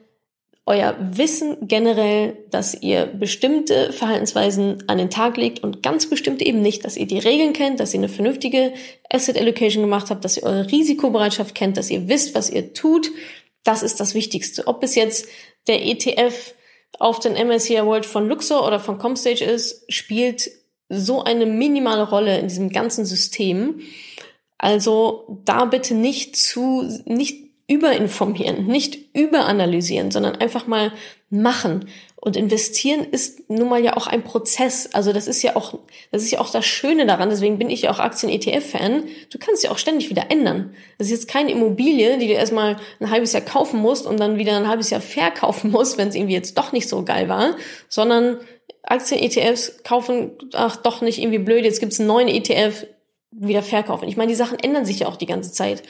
euer 0.66 0.96
Wissen 1.00 1.58
generell, 1.68 2.38
dass 2.50 2.74
ihr 2.74 3.06
bestimmte 3.06 3.92
Verhaltensweisen 3.92 4.84
an 4.88 4.98
den 4.98 5.10
Tag 5.10 5.36
legt 5.36 5.62
und 5.62 5.84
ganz 5.84 6.10
bestimmte 6.10 6.46
eben 6.46 6.62
nicht, 6.62 6.86
dass 6.86 6.96
ihr 6.96 7.06
die 7.06 7.20
Regeln 7.20 7.52
kennt, 7.52 7.82
dass 7.82 7.94
ihr 7.94 8.00
eine 8.00 8.08
vernünftige 8.08 8.74
Asset 9.12 9.38
Allocation 9.38 9.84
gemacht 9.84 10.10
habt, 10.10 10.24
dass 10.24 10.38
ihr 10.38 10.44
eure 10.44 10.72
Risikobereitschaft 10.72 11.54
kennt, 11.54 11.76
dass 11.76 11.90
ihr 11.90 12.08
wisst, 12.08 12.34
was 12.34 12.50
ihr 12.50 12.74
tut. 12.74 13.12
Das 13.64 13.84
ist 13.84 14.00
das 14.00 14.14
Wichtigste. 14.14 14.68
Ob 14.68 14.84
es 14.84 14.96
jetzt 14.96 15.28
der 15.68 15.86
ETF 15.86 16.54
auf 16.98 17.20
den 17.20 17.34
MSCI 17.34 17.86
World 17.86 18.06
von 18.06 18.30
Luxor 18.30 18.66
oder 18.66 18.80
von 18.80 18.98
Comstage 18.98 19.44
ist, 19.44 19.84
spielt 19.92 20.50
so 20.88 21.24
eine 21.24 21.46
minimale 21.46 22.08
Rolle 22.08 22.40
in 22.40 22.48
diesem 22.48 22.70
ganzen 22.70 23.04
System. 23.06 23.82
Also 24.58 25.42
da 25.44 25.66
bitte 25.66 25.94
nicht 25.94 26.38
zu, 26.38 26.84
nicht 27.06 27.53
überinformieren, 27.68 28.68
nicht 28.68 28.98
überanalysieren, 29.14 30.12
sondern 30.12 30.36
einfach 30.36 30.68
mal 30.68 30.92
machen. 31.30 31.88
Und 32.16 32.38
investieren 32.38 33.06
ist 33.12 33.50
nun 33.50 33.68
mal 33.68 33.84
ja 33.84 33.98
auch 33.98 34.08
ein 34.08 34.24
Prozess. 34.24 34.90
Also 34.94 35.12
das 35.12 35.28
ist 35.28 35.42
ja 35.42 35.56
auch, 35.56 35.78
das 36.12 36.24
ist 36.24 36.32
ja 36.32 36.40
auch 36.40 36.50
das 36.50 36.66
Schöne 36.66 37.06
daran. 37.06 37.30
Deswegen 37.30 37.58
bin 37.58 37.70
ich 37.70 37.84
ja 37.84 37.92
auch 37.92 38.00
Aktien-ETF-Fan. 38.00 39.04
Du 39.30 39.38
kannst 39.40 39.64
ja 39.64 39.72
auch 39.72 39.78
ständig 39.78 40.10
wieder 40.10 40.30
ändern. 40.30 40.74
Das 40.98 41.08
ist 41.08 41.12
jetzt 41.12 41.28
keine 41.28 41.52
Immobilie, 41.52 42.18
die 42.18 42.28
du 42.28 42.34
erstmal 42.34 42.78
ein 43.00 43.10
halbes 43.10 43.34
Jahr 43.34 43.42
kaufen 43.42 43.82
musst 43.82 44.06
und 44.06 44.20
dann 44.20 44.38
wieder 44.38 44.56
ein 44.56 44.70
halbes 44.70 44.90
Jahr 44.90 45.02
verkaufen 45.02 45.72
musst, 45.72 45.98
wenn 45.98 46.10
es 46.10 46.16
irgendwie 46.16 46.36
jetzt 46.36 46.58
doch 46.58 46.72
nicht 46.72 46.88
so 46.88 47.04
geil 47.04 47.28
war, 47.28 47.56
sondern 47.90 48.38
Aktien-ETFs 48.84 49.84
kaufen, 49.84 50.32
ach 50.54 50.76
doch 50.78 51.02
nicht 51.02 51.20
irgendwie 51.20 51.40
blöd, 51.40 51.66
jetzt 51.66 51.80
gibt's 51.80 52.00
einen 52.00 52.08
neuen 52.08 52.28
ETF, 52.28 52.86
wieder 53.36 53.64
verkaufen. 53.64 54.08
Ich 54.08 54.18
meine, 54.18 54.30
die 54.30 54.36
Sachen 54.36 54.60
ändern 54.60 54.86
sich 54.86 55.00
ja 55.00 55.08
auch 55.08 55.16
die 55.16 55.26
ganze 55.26 55.52
Zeit 55.52 55.84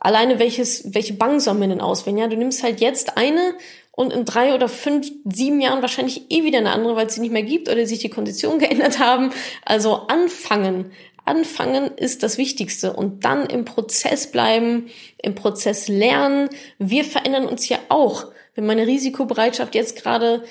alleine 0.00 0.38
welches, 0.38 0.94
welche 0.94 1.14
Bank 1.14 1.40
soll 1.40 1.54
man 1.54 1.70
denn 1.70 1.80
auswählen? 1.80 2.18
Ja, 2.18 2.26
du 2.28 2.36
nimmst 2.36 2.62
halt 2.62 2.80
jetzt 2.80 3.16
eine 3.16 3.54
und 3.92 4.12
in 4.12 4.24
drei 4.24 4.54
oder 4.54 4.68
fünf, 4.68 5.10
sieben 5.24 5.60
Jahren 5.60 5.82
wahrscheinlich 5.82 6.30
eh 6.30 6.44
wieder 6.44 6.58
eine 6.58 6.70
andere, 6.70 6.94
weil 6.94 7.06
es 7.06 7.14
sie 7.14 7.20
nicht 7.20 7.32
mehr 7.32 7.42
gibt 7.42 7.68
oder 7.68 7.84
sich 7.84 7.98
die 7.98 8.10
Konditionen 8.10 8.58
geändert 8.60 8.98
haben. 8.98 9.32
Also 9.64 10.06
anfangen. 10.06 10.92
Anfangen 11.24 11.90
ist 11.96 12.22
das 12.22 12.38
Wichtigste 12.38 12.92
und 12.94 13.24
dann 13.24 13.46
im 13.46 13.64
Prozess 13.64 14.30
bleiben, 14.30 14.86
im 15.20 15.34
Prozess 15.34 15.88
lernen. 15.88 16.48
Wir 16.78 17.04
verändern 17.04 17.46
uns 17.46 17.68
ja 17.68 17.78
auch. 17.88 18.26
Wenn 18.54 18.66
meine 18.66 18.86
Risikobereitschaft 18.86 19.74
jetzt 19.74 20.02
gerade 20.02 20.44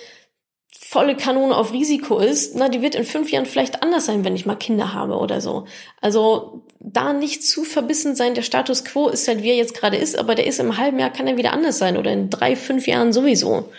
volle 0.72 1.16
Kanone 1.16 1.56
auf 1.56 1.74
Risiko 1.74 2.20
ist, 2.20 2.56
na, 2.56 2.70
die 2.70 2.82
wird 2.82 2.96
in 2.96 3.04
fünf 3.04 3.32
Jahren 3.32 3.46
vielleicht 3.46 3.84
anders 3.84 4.06
sein, 4.06 4.24
wenn 4.24 4.36
ich 4.36 4.46
mal 4.46 4.56
Kinder 4.56 4.94
habe 4.94 5.16
oder 5.18 5.42
so. 5.42 5.66
Also 6.02 6.64
da 6.80 7.14
nicht 7.14 7.44
zu 7.44 7.64
verbissen 7.64 8.16
sein, 8.16 8.36
der 8.36 8.42
Status 8.42 8.86
quo 8.86 9.10
ist 9.10 9.28
halt, 9.28 9.44
wie 9.44 9.50
er 9.50 9.56
jetzt 9.56 9.74
gerade 9.74 9.98
ist, 9.98 10.18
aber 10.18 10.36
der 10.36 10.48
ist 10.48 10.60
im 10.60 10.78
halben 10.78 11.00
Jahr, 11.00 11.12
kann 11.12 11.28
er 11.28 11.38
wieder 11.38 11.54
anders 11.54 11.78
sein 11.78 11.98
oder 11.98 12.12
in 12.12 12.30
drei, 12.30 12.56
fünf 12.56 12.88
Jahren 12.88 13.14
sowieso. 13.14 13.72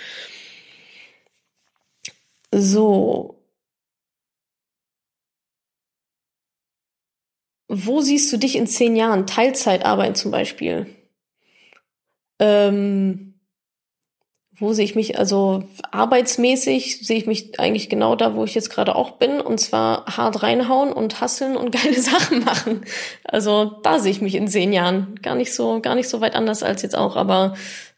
So. 2.53 3.35
Wo 7.69 8.01
siehst 8.01 8.33
du 8.33 8.39
dich 8.39 8.57
in 8.57 8.67
zehn 8.67 8.97
Jahren? 8.97 9.27
Teilzeitarbeit 9.27 10.17
zum 10.17 10.31
Beispiel. 10.31 10.87
Ähm, 12.39 13.28
wo 14.61 14.73
sehe 14.73 14.85
ich 14.85 14.95
mich, 14.95 15.19
also 15.19 15.65
arbeitsmäßig 15.91 17.07
sehe 17.07 17.19
ich 17.19 17.27
mich 17.27 17.61
eigentlich 17.61 17.89
genau 17.89 18.17
da, 18.17 18.35
wo 18.35 18.45
ich 18.45 18.55
jetzt 18.55 18.71
gerade 18.71 18.97
auch 18.97 19.13
bin, 19.13 19.41
und 19.41 19.59
zwar 19.59 20.05
hart 20.17 20.43
reinhauen 20.43 20.93
und 20.93 21.21
hasseln 21.21 21.57
und 21.57 21.71
geile 21.83 22.01
Sachen 22.01 22.45
machen. 22.45 22.85
Also 23.25 23.65
da 23.83 23.99
sehe 23.99 24.11
ich 24.11 24.21
mich 24.21 24.35
in 24.35 24.49
zehn 24.49 24.73
Jahren. 24.73 25.19
Gar 25.23 25.37
nicht 25.37 25.55
so, 25.55 25.81
gar 25.81 25.95
nicht 25.95 26.09
so 26.09 26.21
weit 26.21 26.35
anders 26.35 26.63
als 26.63 26.83
jetzt 26.83 26.97
auch, 26.97 27.17
aber 27.17 27.55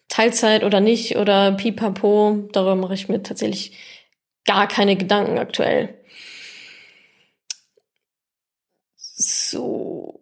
Teilzeit 0.09 0.65
oder 0.65 0.81
nicht 0.81 1.17
oder 1.17 1.53
pipapo, 1.53 2.49
darüber 2.53 2.75
mache 2.75 2.95
ich 2.95 3.09
mir 3.09 3.23
tatsächlich 3.23 3.79
gar 4.45 4.69
keine 4.69 4.97
Gedanken 4.97 5.39
aktuell. 5.39 5.95
So. 8.97 10.21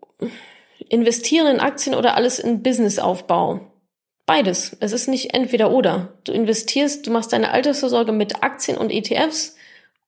Investieren 0.88 1.46
in 1.46 1.60
Aktien 1.60 1.94
oder 1.94 2.14
alles 2.14 2.38
in 2.38 2.62
Businessaufbau? 2.62 3.67
Beides. 4.28 4.76
Es 4.80 4.92
ist 4.92 5.08
nicht 5.08 5.32
entweder 5.32 5.70
oder. 5.70 6.12
Du 6.24 6.32
investierst, 6.32 7.06
du 7.06 7.10
machst 7.10 7.32
deine 7.32 7.50
Altersvorsorge 7.50 8.12
mit 8.12 8.42
Aktien 8.42 8.76
und 8.76 8.90
ETFs 8.90 9.56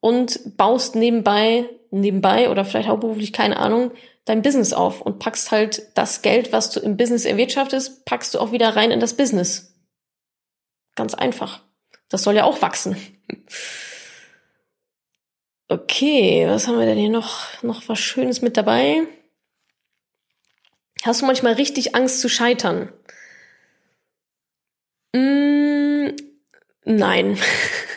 und 0.01 0.59
baust 0.59 0.95
nebenbei, 0.95 1.71
nebenbei 1.91 2.51
oder 2.51 2.67
vielleicht 2.67 2.91
hauptberuflich, 2.91 3.33
keine 3.33 3.59
Ahnung, 3.59 3.93
dein 4.27 4.43
Business 4.43 4.75
auf 4.75 5.01
und 5.01 5.21
packst 5.21 5.53
halt 5.53 5.85
das 5.95 6.21
Geld, 6.21 6.53
was 6.53 6.69
du 6.69 6.81
im 6.81 6.99
Business 6.99 7.25
erwirtschaftest, 7.25 8.05
packst 8.05 8.35
du 8.35 8.41
auch 8.41 8.53
wieder 8.53 8.77
rein 8.77 8.91
in 8.91 9.01
das 9.01 9.17
Business. 9.17 9.75
Ganz 10.97 11.15
einfach. 11.15 11.63
Das 12.11 12.23
soll 12.23 12.37
ja 12.37 12.45
auch 12.45 12.61
wachsen. 12.61 12.97
Okay, 15.73 16.49
was 16.49 16.67
haben 16.67 16.81
wir 16.81 16.87
denn 16.87 16.99
hier 16.99 17.11
noch? 17.11 17.63
Noch 17.63 17.89
was 17.89 18.01
Schönes 18.01 18.43
mit 18.43 18.57
dabei? 18.57 19.07
Hast 21.05 21.23
du 21.23 21.27
manchmal 21.27 21.53
richtig 21.53 21.95
Angst 21.95 22.21
zu 22.21 22.29
scheitern? 22.29 22.93
Mm, 25.15 26.09
nein. 26.85 27.39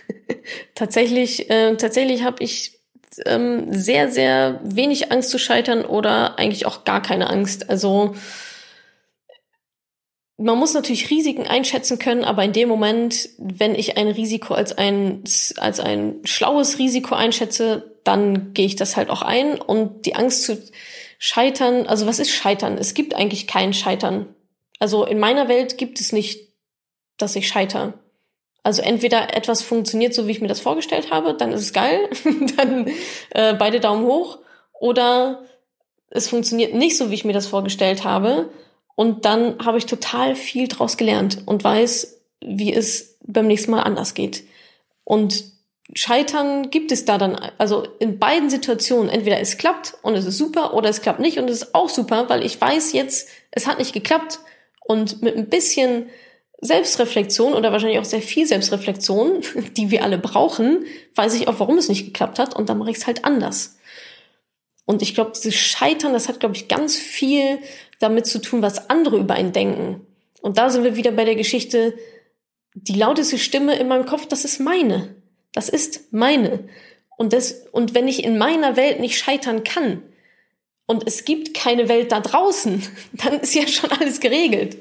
tatsächlich, 0.75 1.49
äh, 1.49 1.75
tatsächlich 1.75 2.23
habe 2.23 2.43
ich 2.43 2.79
ähm, 3.25 3.73
sehr, 3.73 4.11
sehr 4.11 4.59
wenig 4.63 5.11
Angst 5.11 5.29
zu 5.29 5.37
scheitern 5.37 5.85
oder 5.85 6.39
eigentlich 6.39 6.65
auch 6.65 6.83
gar 6.83 7.01
keine 7.01 7.29
Angst. 7.29 7.69
Also 7.69 8.15
man 10.37 10.57
muss 10.57 10.73
natürlich 10.73 11.09
Risiken 11.09 11.47
einschätzen 11.47 11.99
können, 11.99 12.23
aber 12.23 12.43
in 12.43 12.53
dem 12.53 12.67
Moment, 12.67 13.29
wenn 13.37 13.75
ich 13.75 13.97
ein 13.97 14.07
Risiko 14.07 14.53
als 14.55 14.77
ein, 14.77 15.23
als 15.57 15.79
ein 15.79 16.15
schlaues 16.23 16.79
Risiko 16.79 17.15
einschätze, 17.15 17.97
dann 18.03 18.53
gehe 18.53 18.65
ich 18.65 18.75
das 18.75 18.97
halt 18.97 19.09
auch 19.09 19.21
ein. 19.21 19.59
Und 19.59 20.05
die 20.05 20.15
Angst 20.15 20.43
zu 20.43 20.61
scheitern, 21.19 21.85
also 21.85 22.07
was 22.07 22.19
ist 22.19 22.31
Scheitern? 22.31 22.77
Es 22.77 22.93
gibt 22.93 23.13
eigentlich 23.13 23.47
kein 23.47 23.73
Scheitern. 23.73 24.33
Also 24.79 25.05
in 25.05 25.19
meiner 25.19 25.47
Welt 25.47 25.77
gibt 25.77 26.01
es 26.01 26.11
nicht 26.11 26.52
dass 27.17 27.35
ich 27.35 27.47
scheitere. 27.47 27.93
Also 28.63 28.81
entweder 28.81 29.35
etwas 29.35 29.61
funktioniert 29.61 30.13
so, 30.13 30.27
wie 30.27 30.31
ich 30.31 30.41
mir 30.41 30.47
das 30.47 30.61
vorgestellt 30.61 31.11
habe, 31.11 31.33
dann 31.33 31.51
ist 31.51 31.61
es 31.61 31.73
geil, 31.73 32.09
dann 32.57 32.87
äh, 33.31 33.53
beide 33.53 33.79
Daumen 33.79 34.05
hoch, 34.05 34.39
oder 34.71 35.43
es 36.09 36.29
funktioniert 36.29 36.73
nicht 36.73 36.97
so, 36.97 37.09
wie 37.09 37.15
ich 37.15 37.25
mir 37.25 37.33
das 37.33 37.47
vorgestellt 37.47 38.03
habe, 38.03 38.49
und 38.95 39.25
dann 39.25 39.57
habe 39.65 39.77
ich 39.77 39.85
total 39.85 40.35
viel 40.35 40.67
draus 40.67 40.97
gelernt 40.97 41.39
und 41.45 41.63
weiß, 41.63 42.21
wie 42.41 42.73
es 42.73 43.17
beim 43.25 43.47
nächsten 43.47 43.71
Mal 43.71 43.81
anders 43.81 44.13
geht. 44.13 44.43
Und 45.03 45.51
Scheitern 45.95 46.69
gibt 46.69 46.91
es 46.91 47.05
da 47.05 47.17
dann, 47.17 47.35
also 47.57 47.87
in 47.99 48.19
beiden 48.19 48.49
Situationen, 48.49 49.09
entweder 49.09 49.39
es 49.39 49.57
klappt 49.57 49.95
und 50.01 50.15
es 50.15 50.25
ist 50.25 50.37
super 50.37 50.73
oder 50.73 50.89
es 50.89 51.01
klappt 51.01 51.19
nicht 51.19 51.37
und 51.37 51.49
es 51.49 51.63
ist 51.63 51.75
auch 51.75 51.89
super, 51.89 52.29
weil 52.29 52.45
ich 52.45 52.59
weiß 52.59 52.93
jetzt, 52.93 53.29
es 53.51 53.67
hat 53.67 53.79
nicht 53.79 53.93
geklappt 53.93 54.39
und 54.81 55.21
mit 55.21 55.35
ein 55.35 55.49
bisschen 55.49 56.09
Selbstreflexion 56.63 57.53
oder 57.53 57.71
wahrscheinlich 57.71 57.99
auch 57.99 58.05
sehr 58.05 58.21
viel 58.21 58.45
Selbstreflexion, 58.45 59.41
die 59.77 59.91
wir 59.91 60.03
alle 60.03 60.17
brauchen, 60.17 60.85
weiß 61.15 61.35
ich 61.35 61.47
auch, 61.47 61.59
warum 61.59 61.77
es 61.77 61.89
nicht 61.89 62.05
geklappt 62.05 62.39
hat 62.39 62.55
und 62.55 62.69
dann 62.69 62.77
mache 62.77 62.91
ich 62.91 62.97
es 62.97 63.07
halt 63.07 63.25
anders. 63.25 63.77
Und 64.85 65.01
ich 65.01 65.13
glaube, 65.13 65.31
dieses 65.35 65.55
Scheitern, 65.55 66.13
das 66.13 66.27
hat, 66.27 66.39
glaube 66.39 66.55
ich, 66.55 66.67
ganz 66.67 66.97
viel 66.97 67.59
damit 67.99 68.25
zu 68.25 68.39
tun, 68.39 68.61
was 68.61 68.89
andere 68.89 69.17
über 69.17 69.33
einen 69.33 69.53
denken. 69.53 70.05
Und 70.41 70.57
da 70.57 70.69
sind 70.69 70.83
wir 70.83 70.97
wieder 70.97 71.11
bei 71.11 71.23
der 71.23 71.35
Geschichte, 71.35 71.97
die 72.73 72.95
lauteste 72.95 73.37
Stimme 73.37 73.75
in 73.75 73.87
meinem 73.87 74.05
Kopf, 74.05 74.27
das 74.27 74.43
ist 74.43 74.59
meine. 74.59 75.15
Das 75.53 75.69
ist 75.69 76.11
meine. 76.11 76.67
Und 77.15 77.31
das, 77.31 77.65
und 77.71 77.93
wenn 77.93 78.07
ich 78.07 78.23
in 78.23 78.37
meiner 78.37 78.75
Welt 78.75 78.99
nicht 78.99 79.17
scheitern 79.17 79.63
kann, 79.63 80.01
und 80.85 81.07
es 81.07 81.23
gibt 81.23 81.53
keine 81.53 81.87
Welt 81.87 82.11
da 82.11 82.19
draußen, 82.19 82.83
dann 83.13 83.39
ist 83.39 83.55
ja 83.55 83.67
schon 83.67 83.91
alles 83.91 84.19
geregelt. 84.19 84.77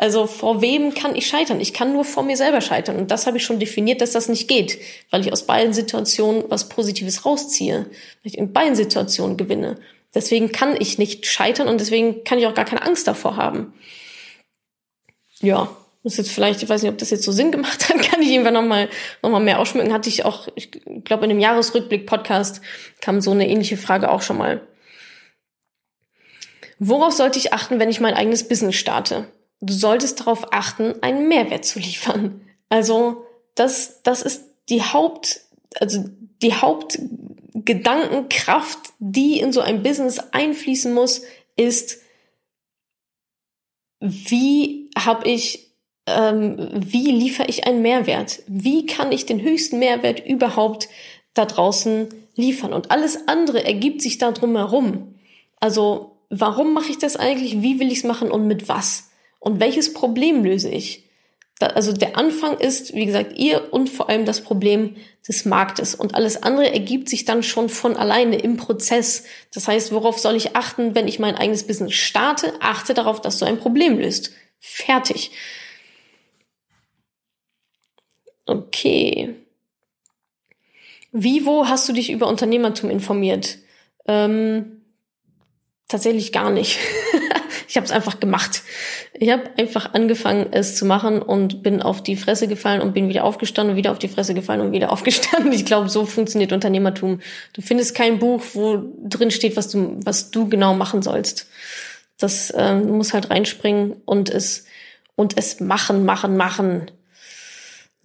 Also 0.00 0.28
vor 0.28 0.62
wem 0.62 0.94
kann 0.94 1.16
ich 1.16 1.26
scheitern? 1.26 1.60
Ich 1.60 1.74
kann 1.74 1.92
nur 1.92 2.04
vor 2.04 2.22
mir 2.22 2.36
selber 2.36 2.60
scheitern. 2.60 2.96
Und 2.96 3.10
das 3.10 3.26
habe 3.26 3.36
ich 3.36 3.44
schon 3.44 3.58
definiert, 3.58 4.00
dass 4.00 4.12
das 4.12 4.28
nicht 4.28 4.46
geht, 4.46 4.78
weil 5.10 5.22
ich 5.22 5.32
aus 5.32 5.44
beiden 5.44 5.74
Situationen 5.74 6.44
was 6.48 6.68
Positives 6.68 7.26
rausziehe, 7.26 7.78
weil 7.78 8.22
ich 8.22 8.38
in 8.38 8.52
beiden 8.52 8.76
Situationen 8.76 9.36
gewinne. 9.36 9.76
Deswegen 10.14 10.52
kann 10.52 10.80
ich 10.80 10.98
nicht 10.98 11.26
scheitern 11.26 11.66
und 11.66 11.80
deswegen 11.80 12.22
kann 12.22 12.38
ich 12.38 12.46
auch 12.46 12.54
gar 12.54 12.64
keine 12.64 12.82
Angst 12.82 13.08
davor 13.08 13.36
haben. 13.36 13.74
Ja, 15.40 15.76
ist 16.04 16.16
jetzt 16.16 16.30
vielleicht, 16.30 16.62
ich 16.62 16.68
weiß 16.68 16.82
nicht, 16.82 16.92
ob 16.92 16.98
das 16.98 17.10
jetzt 17.10 17.24
so 17.24 17.32
Sinn 17.32 17.50
gemacht 17.50 17.88
hat, 17.88 18.00
kann 18.08 18.22
ich 18.22 18.30
irgendwann 18.30 18.54
nochmal 18.54 18.88
noch 19.20 19.30
mal 19.30 19.40
mehr 19.40 19.58
ausschmücken. 19.58 19.92
Hatte 19.92 20.08
ich 20.08 20.24
auch, 20.24 20.46
ich 20.54 20.70
glaube, 21.04 21.24
in 21.24 21.30
dem 21.30 21.40
Jahresrückblick-Podcast 21.40 22.60
kam 23.00 23.20
so 23.20 23.32
eine 23.32 23.48
ähnliche 23.48 23.76
Frage 23.76 24.12
auch 24.12 24.22
schon 24.22 24.38
mal. 24.38 24.60
Worauf 26.78 27.12
sollte 27.12 27.40
ich 27.40 27.52
achten, 27.52 27.80
wenn 27.80 27.90
ich 27.90 27.98
mein 27.98 28.14
eigenes 28.14 28.46
Business 28.46 28.76
starte? 28.76 29.26
Du 29.60 29.72
solltest 29.72 30.20
darauf 30.20 30.52
achten, 30.52 31.02
einen 31.02 31.28
Mehrwert 31.28 31.64
zu 31.64 31.78
liefern. 31.78 32.42
Also, 32.68 33.24
das, 33.54 34.02
das 34.02 34.20
ist 34.22 34.44
die 34.68 34.82
Haupt, 34.82 35.40
also 35.80 36.04
die 36.42 36.54
Hauptgedankenkraft, 36.54 38.78
die 38.98 39.38
in 39.40 39.52
so 39.52 39.60
ein 39.60 39.82
Business 39.82 40.18
einfließen 40.32 40.94
muss, 40.94 41.22
ist, 41.56 42.00
wie 44.00 44.90
habe 44.96 45.28
ich, 45.28 45.72
ähm, 46.06 46.70
wie 46.72 47.10
liefere 47.10 47.48
ich 47.48 47.66
einen 47.66 47.82
Mehrwert? 47.82 48.44
Wie 48.46 48.86
kann 48.86 49.10
ich 49.10 49.26
den 49.26 49.42
höchsten 49.42 49.80
Mehrwert 49.80 50.24
überhaupt 50.24 50.88
da 51.34 51.46
draußen 51.46 52.10
liefern? 52.36 52.72
Und 52.72 52.92
alles 52.92 53.26
andere 53.26 53.64
ergibt 53.64 54.02
sich 54.02 54.18
da 54.18 54.30
drumherum. 54.30 55.16
Also 55.58 56.18
warum 56.30 56.72
mache 56.72 56.90
ich 56.90 56.98
das 56.98 57.16
eigentlich, 57.16 57.60
wie 57.62 57.80
will 57.80 57.90
ich 57.90 57.98
es 57.98 58.04
machen 58.04 58.30
und 58.30 58.46
mit 58.46 58.68
was? 58.68 59.10
Und 59.38 59.60
welches 59.60 59.92
Problem 59.92 60.44
löse 60.44 60.68
ich? 60.68 61.08
Also 61.60 61.92
der 61.92 62.16
Anfang 62.16 62.58
ist, 62.58 62.94
wie 62.94 63.06
gesagt, 63.06 63.36
ihr 63.36 63.72
und 63.72 63.90
vor 63.90 64.08
allem 64.08 64.24
das 64.24 64.42
Problem 64.42 64.96
des 65.26 65.44
Marktes. 65.44 65.94
Und 65.94 66.14
alles 66.14 66.42
andere 66.42 66.72
ergibt 66.72 67.08
sich 67.08 67.24
dann 67.24 67.42
schon 67.42 67.68
von 67.68 67.96
alleine 67.96 68.36
im 68.36 68.56
Prozess. 68.56 69.24
Das 69.52 69.66
heißt, 69.66 69.92
worauf 69.92 70.18
soll 70.18 70.36
ich 70.36 70.54
achten, 70.54 70.94
wenn 70.94 71.08
ich 71.08 71.18
mein 71.18 71.34
eigenes 71.34 71.66
Business 71.66 71.94
starte? 71.94 72.52
Achte 72.60 72.94
darauf, 72.94 73.20
dass 73.20 73.38
du 73.38 73.44
ein 73.44 73.58
Problem 73.58 73.98
löst. 73.98 74.32
Fertig. 74.60 75.32
Okay. 78.46 79.34
Wie, 81.10 81.44
wo 81.44 81.66
hast 81.66 81.88
du 81.88 81.92
dich 81.92 82.10
über 82.10 82.28
Unternehmertum 82.28 82.88
informiert? 82.88 83.58
Ähm, 84.06 84.82
tatsächlich 85.88 86.32
gar 86.32 86.50
nicht. 86.50 86.78
ich 87.68 87.76
habe 87.76 87.84
es 87.84 87.92
einfach 87.92 88.18
gemacht. 88.18 88.62
Ich 89.12 89.30
habe 89.30 89.42
einfach 89.58 89.92
angefangen, 89.92 90.46
es 90.52 90.74
zu 90.76 90.86
machen 90.86 91.20
und 91.20 91.62
bin 91.62 91.82
auf 91.82 92.02
die 92.02 92.16
Fresse 92.16 92.48
gefallen 92.48 92.80
und 92.80 92.94
bin 92.94 93.10
wieder 93.10 93.24
aufgestanden 93.24 93.72
und 93.72 93.76
wieder 93.76 93.92
auf 93.92 93.98
die 93.98 94.08
Fresse 94.08 94.32
gefallen 94.32 94.62
und 94.62 94.72
wieder 94.72 94.90
aufgestanden. 94.92 95.52
Ich 95.52 95.66
glaube, 95.66 95.90
so 95.90 96.06
funktioniert 96.06 96.52
Unternehmertum. 96.52 97.20
Du 97.52 97.60
findest 97.60 97.94
kein 97.94 98.18
Buch, 98.18 98.42
wo 98.54 98.82
drin 99.04 99.30
steht, 99.30 99.56
was 99.56 99.68
du, 99.68 100.00
was 100.02 100.30
du 100.30 100.48
genau 100.48 100.72
machen 100.74 101.02
sollst. 101.02 101.46
Das 102.18 102.52
ähm, 102.56 102.86
du 102.86 102.94
musst 102.94 103.12
halt 103.12 103.30
reinspringen 103.30 103.96
und 104.04 104.30
es 104.30 104.64
und 105.14 105.36
es 105.36 105.60
machen, 105.60 106.04
machen, 106.04 106.36
machen. 106.36 106.90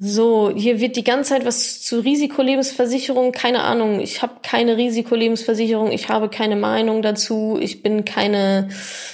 So, 0.05 0.51
hier 0.53 0.81
wird 0.81 0.97
die 0.97 1.05
ganze 1.05 1.29
Zeit 1.29 1.45
was 1.45 1.81
zu 1.81 2.01
Risikolebensversicherung, 2.01 3.31
keine 3.31 3.63
Ahnung. 3.63 4.01
Ich 4.01 4.21
habe 4.21 4.41
keine 4.43 4.75
Risikolebensversicherung, 4.75 5.93
ich 5.93 6.09
habe 6.09 6.27
keine 6.27 6.57
Meinung 6.57 7.01
dazu, 7.01 7.57
ich 7.61 7.81
bin 7.83 8.03
keine 8.03 8.67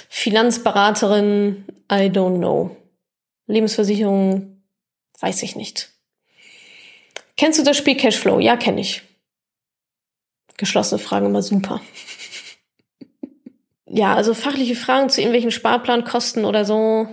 Finanzberaterin, 0.08 1.64
I 1.92 2.10
don't 2.10 2.38
know. 2.38 2.76
Lebensversicherung 3.46 4.64
weiß 5.20 5.44
ich 5.44 5.54
nicht. 5.54 5.90
Kennst 7.36 7.60
du 7.60 7.62
das 7.62 7.76
Spiel 7.76 7.96
Cashflow? 7.96 8.40
Ja, 8.40 8.56
kenne 8.56 8.80
ich. 8.80 9.02
Geschlossene 10.56 10.98
Fragen 10.98 11.26
immer 11.26 11.42
super. 11.42 11.80
ja, 13.86 14.16
also 14.16 14.34
fachliche 14.34 14.74
Fragen 14.74 15.08
zu 15.08 15.20
irgendwelchen 15.20 15.52
Sparplankosten 15.52 16.44
oder 16.44 16.64
so 16.64 17.06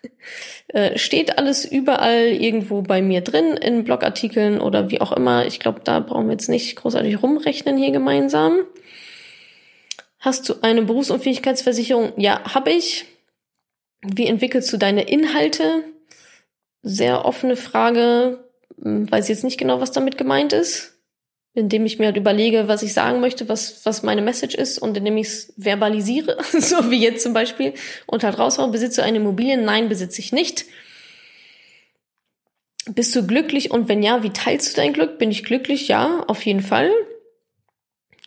äh, 0.68 0.98
steht 0.98 1.38
alles 1.38 1.64
überall 1.64 2.28
irgendwo 2.28 2.82
bei 2.82 3.02
mir 3.02 3.20
drin, 3.20 3.56
in 3.56 3.84
Blogartikeln 3.84 4.60
oder 4.60 4.90
wie 4.90 5.00
auch 5.00 5.12
immer. 5.12 5.46
Ich 5.46 5.60
glaube, 5.60 5.80
da 5.84 6.00
brauchen 6.00 6.26
wir 6.26 6.32
jetzt 6.32 6.48
nicht 6.48 6.76
großartig 6.76 7.22
rumrechnen 7.22 7.76
hier 7.76 7.90
gemeinsam. 7.90 8.60
Hast 10.18 10.48
du 10.48 10.54
eine 10.62 10.82
Berufsunfähigkeitsversicherung? 10.82 12.12
Ja, 12.16 12.54
habe 12.54 12.70
ich. 12.70 13.06
Wie 14.02 14.26
entwickelst 14.26 14.72
du 14.72 14.76
deine 14.76 15.02
Inhalte? 15.02 15.84
Sehr 16.82 17.24
offene 17.24 17.56
Frage. 17.56 18.44
Hm, 18.80 19.10
weiß 19.10 19.28
jetzt 19.28 19.44
nicht 19.44 19.58
genau, 19.58 19.80
was 19.80 19.92
damit 19.92 20.18
gemeint 20.18 20.52
ist 20.52 20.91
indem 21.54 21.84
ich 21.84 21.98
mir 21.98 22.06
halt 22.06 22.16
überlege, 22.16 22.66
was 22.68 22.82
ich 22.82 22.94
sagen 22.94 23.20
möchte, 23.20 23.48
was, 23.48 23.84
was 23.84 24.02
meine 24.02 24.22
Message 24.22 24.54
ist 24.54 24.78
und 24.78 24.96
indem 24.96 25.18
ich 25.18 25.26
es 25.26 25.52
verbalisiere, 25.58 26.38
so 26.58 26.90
wie 26.90 27.02
jetzt 27.02 27.22
zum 27.22 27.34
Beispiel, 27.34 27.74
und 28.06 28.24
halt 28.24 28.38
raushaue, 28.38 28.70
besitze 28.70 29.02
eine 29.02 29.18
Immobilie? 29.18 29.56
Nein, 29.56 29.88
besitze 29.88 30.20
ich 30.20 30.32
nicht. 30.32 30.64
Bist 32.86 33.14
du 33.14 33.26
glücklich 33.26 33.70
und 33.70 33.88
wenn 33.88 34.02
ja, 34.02 34.22
wie 34.22 34.30
teilst 34.30 34.72
du 34.72 34.80
dein 34.80 34.92
Glück? 34.92 35.18
Bin 35.18 35.30
ich 35.30 35.44
glücklich? 35.44 35.88
Ja, 35.88 36.24
auf 36.26 36.44
jeden 36.44 36.62
Fall. 36.62 36.90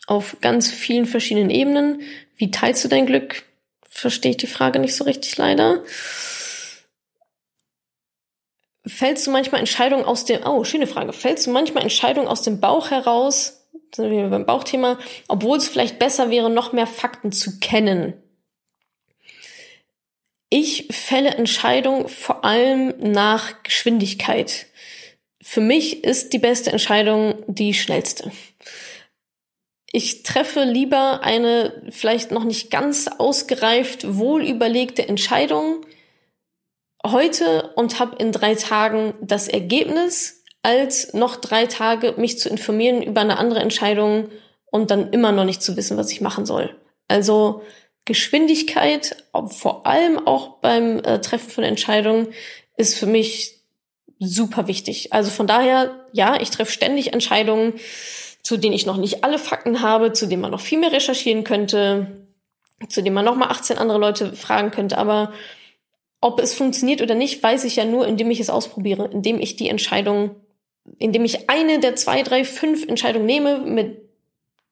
Auf 0.06 0.36
ganz 0.40 0.70
vielen 0.70 1.04
verschiedenen 1.04 1.50
Ebenen. 1.50 2.02
Wie 2.36 2.50
teilst 2.50 2.84
du 2.84 2.88
dein 2.88 3.06
Glück? 3.06 3.42
Verstehe 3.88 4.30
ich 4.30 4.36
die 4.36 4.46
Frage 4.46 4.78
nicht 4.78 4.94
so 4.94 5.04
richtig 5.04 5.36
leider 5.36 5.82
fällst 8.86 9.26
du 9.26 9.30
manchmal 9.30 9.60
Entscheidungen 9.60 10.04
aus 10.04 10.24
dem, 10.24 10.44
oh, 10.44 10.64
schöne 10.64 10.86
Frage, 10.86 11.12
fällst 11.12 11.46
du 11.46 11.50
manchmal 11.50 11.82
Entscheidungen 11.82 12.28
aus 12.28 12.42
dem 12.42 12.60
Bauch 12.60 12.90
heraus, 12.90 13.68
sind 13.94 14.10
wir 14.10 14.28
beim 14.28 14.46
Bauchthema, 14.46 14.98
obwohl 15.28 15.58
es 15.58 15.68
vielleicht 15.68 15.98
besser 15.98 16.30
wäre, 16.30 16.50
noch 16.50 16.72
mehr 16.72 16.86
Fakten 16.86 17.32
zu 17.32 17.58
kennen? 17.58 18.14
Ich 20.48 20.88
fälle 20.90 21.34
Entscheidungen 21.34 22.08
vor 22.08 22.44
allem 22.44 22.94
nach 22.98 23.62
Geschwindigkeit. 23.64 24.66
Für 25.42 25.60
mich 25.60 26.04
ist 26.04 26.32
die 26.32 26.38
beste 26.38 26.70
Entscheidung 26.70 27.42
die 27.46 27.74
schnellste. 27.74 28.30
Ich 29.90 30.22
treffe 30.22 30.64
lieber 30.64 31.22
eine 31.22 31.82
vielleicht 31.90 32.30
noch 32.30 32.44
nicht 32.44 32.70
ganz 32.70 33.08
ausgereift, 33.08 34.16
wohlüberlegte 34.16 35.08
Entscheidung, 35.08 35.84
heute 37.12 37.72
und 37.76 37.98
habe 37.98 38.16
in 38.16 38.32
drei 38.32 38.54
Tagen 38.54 39.14
das 39.20 39.48
Ergebnis, 39.48 40.44
als 40.62 41.14
noch 41.14 41.36
drei 41.36 41.66
Tage 41.66 42.14
mich 42.16 42.38
zu 42.38 42.48
informieren 42.48 43.02
über 43.02 43.20
eine 43.20 43.38
andere 43.38 43.60
Entscheidung 43.60 44.30
und 44.70 44.90
dann 44.90 45.12
immer 45.12 45.32
noch 45.32 45.44
nicht 45.44 45.62
zu 45.62 45.76
wissen, 45.76 45.96
was 45.96 46.10
ich 46.10 46.20
machen 46.20 46.44
soll. 46.44 46.74
Also 47.08 47.62
Geschwindigkeit, 48.04 49.16
vor 49.48 49.86
allem 49.86 50.26
auch 50.26 50.58
beim 50.58 50.98
äh, 51.00 51.20
Treffen 51.20 51.50
von 51.50 51.64
Entscheidungen, 51.64 52.28
ist 52.76 52.96
für 52.96 53.06
mich 53.06 53.56
super 54.18 54.66
wichtig. 54.66 55.12
Also 55.12 55.30
von 55.30 55.46
daher, 55.46 56.06
ja, 56.12 56.40
ich 56.40 56.50
treffe 56.50 56.72
ständig 56.72 57.12
Entscheidungen, 57.12 57.74
zu 58.42 58.56
denen 58.56 58.74
ich 58.74 58.86
noch 58.86 58.96
nicht 58.96 59.24
alle 59.24 59.38
Fakten 59.38 59.82
habe, 59.82 60.12
zu 60.12 60.26
denen 60.26 60.42
man 60.42 60.52
noch 60.52 60.60
viel 60.60 60.78
mehr 60.78 60.92
recherchieren 60.92 61.44
könnte, 61.44 62.28
zu 62.88 63.02
denen 63.02 63.14
man 63.14 63.24
noch 63.24 63.34
mal 63.34 63.48
18 63.48 63.78
andere 63.78 63.98
Leute 63.98 64.34
fragen 64.34 64.70
könnte. 64.70 64.98
Aber 64.98 65.32
ob 66.20 66.40
es 66.40 66.54
funktioniert 66.54 67.02
oder 67.02 67.14
nicht, 67.14 67.42
weiß 67.42 67.64
ich 67.64 67.76
ja 67.76 67.84
nur, 67.84 68.06
indem 68.06 68.30
ich 68.30 68.40
es 68.40 68.50
ausprobiere, 68.50 69.10
indem 69.12 69.40
ich 69.40 69.56
die 69.56 69.68
Entscheidung, 69.68 70.36
indem 70.98 71.24
ich 71.24 71.50
eine 71.50 71.78
der 71.80 71.96
zwei, 71.96 72.22
drei, 72.22 72.44
fünf 72.44 72.86
Entscheidungen 72.86 73.26
nehme, 73.26 73.58
mit 73.58 74.02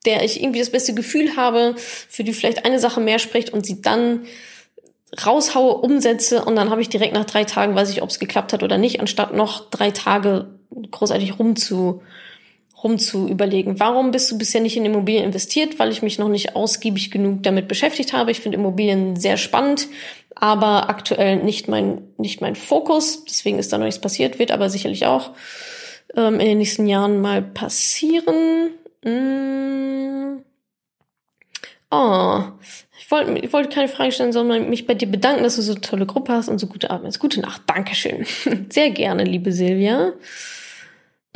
der 0.05 0.23
ich 0.23 0.43
irgendwie 0.43 0.59
das 0.59 0.71
beste 0.71 0.95
Gefühl 0.95 1.37
habe, 1.37 1.75
für 1.77 2.25
die 2.25 2.33
vielleicht 2.33 2.65
eine 2.65 2.79
Sache 2.79 3.01
mehr 3.01 3.19
spricht 3.19 3.51
und 3.51 3.65
sie 3.65 3.81
dann 3.81 4.27
raushaue, 5.25 5.77
umsetze 5.77 6.45
und 6.45 6.57
dann 6.57 6.71
habe 6.71 6.81
ich 6.81 6.89
direkt 6.89 7.15
nach 7.15 7.25
drei 7.25 7.45
Tagen, 7.45 7.75
weiß 7.75 7.91
ich, 7.91 8.03
ob 8.03 8.11
es 8.11 8.19
geklappt 8.19 8.53
hat 8.53 8.63
oder 8.63 8.79
nicht, 8.79 9.01
anstatt 9.01 9.33
noch 9.35 9.71
drei 9.71 9.91
Tage 9.91 10.59
großartig 10.91 11.39
rumzu, 11.39 12.03
rum 12.85 12.99
zu 12.99 13.27
überlegen. 13.27 13.81
Warum 13.81 14.11
bist 14.11 14.31
du 14.31 14.39
bisher 14.39 14.61
nicht 14.61 14.77
in 14.77 14.85
Immobilien 14.85 15.25
investiert? 15.25 15.79
Weil 15.79 15.91
ich 15.91 16.03
mich 16.03 16.19
noch 16.19 16.29
nicht 16.29 16.55
ausgiebig 16.55 17.11
genug 17.11 17.43
damit 17.43 17.67
beschäftigt 17.67 18.13
habe. 18.13 18.31
Ich 18.31 18.41
finde 18.41 18.59
Immobilien 18.59 19.17
sehr 19.17 19.39
spannend, 19.39 19.89
aber 20.35 20.91
aktuell 20.91 21.37
nicht 21.37 21.67
mein, 21.67 22.03
nicht 22.19 22.41
mein 22.41 22.55
Fokus. 22.55 23.25
Deswegen 23.25 23.59
ist 23.59 23.73
da 23.73 23.79
noch 23.79 23.87
nichts 23.87 24.01
passiert, 24.01 24.39
wird 24.39 24.53
aber 24.53 24.69
sicherlich 24.69 25.07
auch 25.07 25.31
ähm, 26.15 26.35
in 26.35 26.47
den 26.47 26.59
nächsten 26.59 26.87
Jahren 26.87 27.21
mal 27.21 27.43
passieren. 27.43 28.71
Mmh. 29.03 30.43
Oh, 31.91 32.43
ich 32.99 33.11
wollte 33.11 33.39
ich 33.39 33.53
wollte 33.53 33.69
keine 33.69 33.89
Frage 33.89 34.13
stellen, 34.13 34.33
sondern 34.33 34.69
mich 34.69 34.87
bei 34.87 34.95
dir 34.95 35.07
bedanken, 35.07 35.45
dass 35.45 35.57
du 35.57 35.63
so 35.63 35.73
eine 35.73 35.81
tolle 35.81 36.07
Gruppe 36.07 36.33
hast 36.33 36.49
und 36.49 36.59
so 36.59 36.67
gute 36.67 36.91
Abend. 36.91 37.19
Gute 37.21 37.41
Nacht. 37.41 37.63
Dankeschön. 37.67 38.27
Sehr 38.71 38.91
gerne, 38.91 39.25
liebe 39.25 39.53
Silvia. 39.53 40.13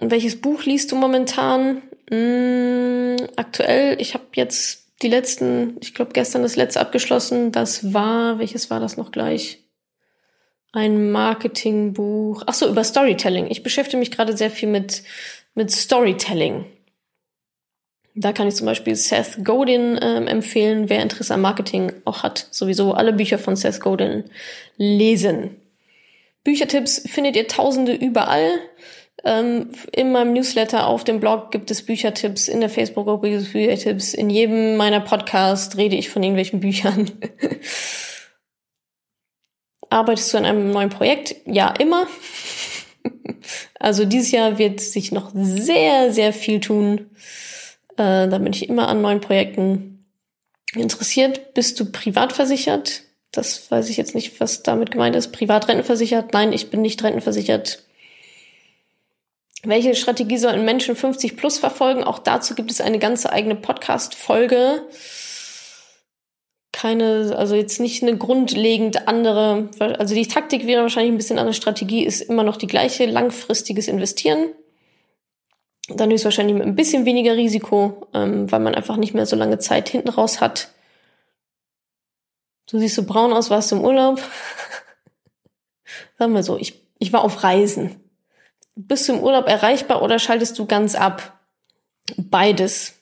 Welches 0.00 0.40
Buch 0.40 0.64
liest 0.64 0.92
du 0.92 0.96
momentan? 0.96 1.82
Hm, 2.10 3.16
aktuell, 3.36 4.00
ich 4.00 4.14
habe 4.14 4.24
jetzt 4.34 4.86
die 5.02 5.08
letzten, 5.08 5.76
ich 5.80 5.94
glaube 5.94 6.12
gestern 6.12 6.42
das 6.42 6.56
letzte 6.56 6.80
abgeschlossen. 6.80 7.52
Das 7.52 7.92
war, 7.92 8.38
welches 8.38 8.70
war 8.70 8.80
das 8.80 8.96
noch 8.96 9.12
gleich? 9.12 9.64
Ein 10.72 11.10
Marketingbuch. 11.10 12.42
Ach 12.46 12.54
so, 12.54 12.68
über 12.68 12.84
Storytelling. 12.84 13.50
Ich 13.50 13.62
beschäftige 13.62 13.98
mich 13.98 14.10
gerade 14.10 14.36
sehr 14.36 14.50
viel 14.50 14.68
mit, 14.68 15.02
mit 15.54 15.70
Storytelling. 15.70 16.66
Da 18.14 18.32
kann 18.32 18.48
ich 18.48 18.56
zum 18.56 18.66
Beispiel 18.66 18.96
Seth 18.96 19.44
Godin 19.44 19.98
ähm, 20.02 20.26
empfehlen, 20.26 20.88
wer 20.88 21.02
Interesse 21.02 21.34
am 21.34 21.40
Marketing 21.40 21.92
auch 22.04 22.22
hat. 22.22 22.48
Sowieso 22.50 22.92
alle 22.92 23.12
Bücher 23.12 23.38
von 23.38 23.54
Seth 23.54 23.80
Godin 23.80 24.24
lesen. 24.76 25.56
Büchertipps 26.42 27.02
findet 27.06 27.36
ihr 27.36 27.46
tausende 27.46 27.94
überall. 27.94 28.58
Ähm, 29.28 29.68
in 29.92 30.10
meinem 30.10 30.32
Newsletter 30.32 30.86
auf 30.86 31.04
dem 31.04 31.20
Blog 31.20 31.50
gibt 31.50 31.70
es 31.70 31.84
Büchertipps, 31.84 32.48
in 32.48 32.60
der 32.60 32.70
Facebook-Gruppe 32.70 33.28
gibt 33.28 33.42
es 33.42 33.52
Büchertipps, 33.52 34.14
in 34.14 34.30
jedem 34.30 34.78
meiner 34.78 35.00
Podcasts 35.00 35.76
rede 35.76 35.96
ich 35.96 36.08
von 36.08 36.22
irgendwelchen 36.22 36.60
Büchern. 36.60 37.10
Arbeitest 39.90 40.32
du 40.32 40.38
an 40.38 40.46
einem 40.46 40.70
neuen 40.70 40.88
Projekt? 40.88 41.36
Ja, 41.44 41.74
immer. 41.78 42.06
also 43.78 44.06
dieses 44.06 44.30
Jahr 44.30 44.56
wird 44.56 44.80
sich 44.80 45.12
noch 45.12 45.30
sehr, 45.34 46.10
sehr 46.10 46.32
viel 46.32 46.60
tun. 46.60 47.10
Äh, 47.98 48.28
da 48.28 48.38
bin 48.38 48.54
ich 48.54 48.66
immer 48.66 48.88
an 48.88 49.02
neuen 49.02 49.20
Projekten 49.20 50.06
interessiert. 50.74 51.52
Bist 51.52 51.78
du 51.78 51.92
privat 51.92 52.32
versichert? 52.32 53.02
Das 53.30 53.70
weiß 53.70 53.90
ich 53.90 53.98
jetzt 53.98 54.14
nicht, 54.14 54.40
was 54.40 54.62
damit 54.62 54.90
gemeint 54.90 55.16
ist. 55.16 55.32
Privat 55.32 55.68
rentenversichert? 55.68 56.32
Nein, 56.32 56.54
ich 56.54 56.70
bin 56.70 56.80
nicht 56.80 57.02
rentenversichert. 57.04 57.82
Welche 59.64 59.96
Strategie 59.96 60.38
sollten 60.38 60.64
Menschen 60.64 60.94
50 60.94 61.36
plus 61.36 61.58
verfolgen? 61.58 62.04
Auch 62.04 62.20
dazu 62.20 62.54
gibt 62.54 62.70
es 62.70 62.80
eine 62.80 63.00
ganze 63.00 63.32
eigene 63.32 63.56
Podcast-Folge. 63.56 64.82
Keine, 66.70 67.34
also 67.36 67.56
jetzt 67.56 67.80
nicht 67.80 68.02
eine 68.02 68.16
grundlegend 68.16 69.08
andere, 69.08 69.68
also 69.80 70.14
die 70.14 70.28
Taktik 70.28 70.66
wäre 70.66 70.82
wahrscheinlich 70.82 71.12
ein 71.12 71.16
bisschen 71.16 71.40
andere 71.40 71.54
Strategie, 71.54 72.04
ist 72.04 72.20
immer 72.20 72.44
noch 72.44 72.56
die 72.56 72.68
gleiche, 72.68 73.06
langfristiges 73.06 73.88
Investieren. 73.88 74.50
Dann 75.88 76.12
ist 76.12 76.24
wahrscheinlich 76.24 76.54
mit 76.54 76.66
ein 76.66 76.76
bisschen 76.76 77.04
weniger 77.04 77.34
Risiko, 77.34 78.06
ähm, 78.14 78.52
weil 78.52 78.60
man 78.60 78.76
einfach 78.76 78.96
nicht 78.96 79.14
mehr 79.14 79.26
so 79.26 79.34
lange 79.34 79.58
Zeit 79.58 79.88
hinten 79.88 80.10
raus 80.10 80.40
hat. 80.40 80.68
Du 82.70 82.78
siehst 82.78 82.94
so 82.94 83.04
braun 83.04 83.32
aus, 83.32 83.50
warst 83.50 83.72
du 83.72 83.76
im 83.76 83.84
Urlaub? 83.84 84.20
Sagen 86.18 86.34
wir 86.34 86.42
so, 86.44 86.58
ich, 86.58 86.80
ich 86.98 87.12
war 87.12 87.24
auf 87.24 87.42
Reisen. 87.42 88.07
Bist 88.80 89.08
du 89.08 89.14
im 89.14 89.24
Urlaub 89.24 89.48
erreichbar 89.48 90.02
oder 90.02 90.20
schaltest 90.20 90.56
du 90.56 90.64
ganz 90.64 90.94
ab? 90.94 91.40
Beides. 92.16 92.94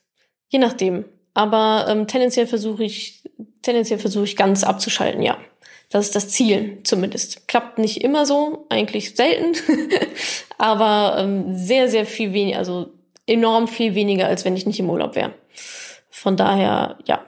Je 0.49 0.59
nachdem. 0.59 1.05
Aber 1.35 1.85
ähm, 1.91 2.07
tendenziell 2.07 2.47
versuche 2.47 2.83
ich, 2.83 3.23
tendenziell 3.61 3.99
versuche 3.99 4.25
ich 4.25 4.37
ganz 4.37 4.65
abzuschalten, 4.65 5.21
ja. 5.21 5.37
Das 5.91 6.07
ist 6.07 6.17
das 6.17 6.31
Ziel, 6.31 6.79
zumindest. 6.83 7.47
Klappt 7.47 7.77
nicht 7.77 8.03
immer 8.03 8.25
so, 8.25 8.65
eigentlich 8.71 9.17
selten, 9.17 9.55
aber 10.59 11.19
ähm, 11.19 11.55
sehr, 11.55 11.91
sehr 11.91 12.07
viel 12.07 12.33
weniger, 12.33 12.57
also 12.57 12.95
enorm 13.27 13.69
viel 13.69 13.95
weniger, 13.95 14.29
als 14.29 14.47
wenn 14.47 14.57
ich 14.57 14.65
nicht 14.65 14.81
im 14.81 14.89
Urlaub 14.89 15.15
wäre. 15.15 15.35
Von 16.09 16.39
daher, 16.39 16.97
ja. 17.05 17.27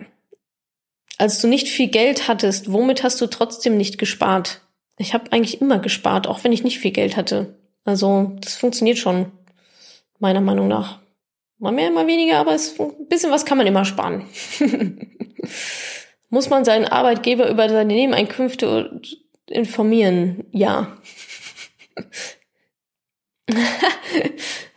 Als 1.18 1.38
du 1.42 1.48
nicht 1.48 1.68
viel 1.68 1.88
Geld 1.88 2.28
hattest, 2.28 2.72
womit 2.72 3.02
hast 3.02 3.20
du 3.20 3.26
trotzdem 3.26 3.76
nicht 3.76 3.98
gespart? 3.98 4.62
Ich 4.96 5.12
habe 5.12 5.32
eigentlich 5.32 5.60
immer 5.60 5.80
gespart, 5.80 6.26
auch 6.26 6.44
wenn 6.44 6.52
ich 6.52 6.64
nicht 6.64 6.78
viel 6.78 6.92
Geld 6.92 7.14
hatte. 7.14 7.58
Also 7.84 8.32
das 8.40 8.56
funktioniert 8.56 8.98
schon, 8.98 9.32
meiner 10.18 10.40
Meinung 10.40 10.68
nach. 10.68 10.98
Mal 11.58 11.72
mehr, 11.72 11.90
mal 11.90 12.06
weniger, 12.06 12.38
aber 12.38 12.54
es, 12.54 12.78
ein 12.78 13.08
bisschen 13.08 13.32
was 13.32 13.44
kann 13.44 13.58
man 13.58 13.66
immer 13.66 13.84
sparen. 13.84 14.26
Muss 16.30 16.50
man 16.50 16.64
seinen 16.64 16.84
Arbeitgeber 16.84 17.48
über 17.48 17.68
seine 17.68 17.94
Nebeneinkünfte 17.94 19.00
informieren? 19.46 20.44
Ja. 20.52 20.98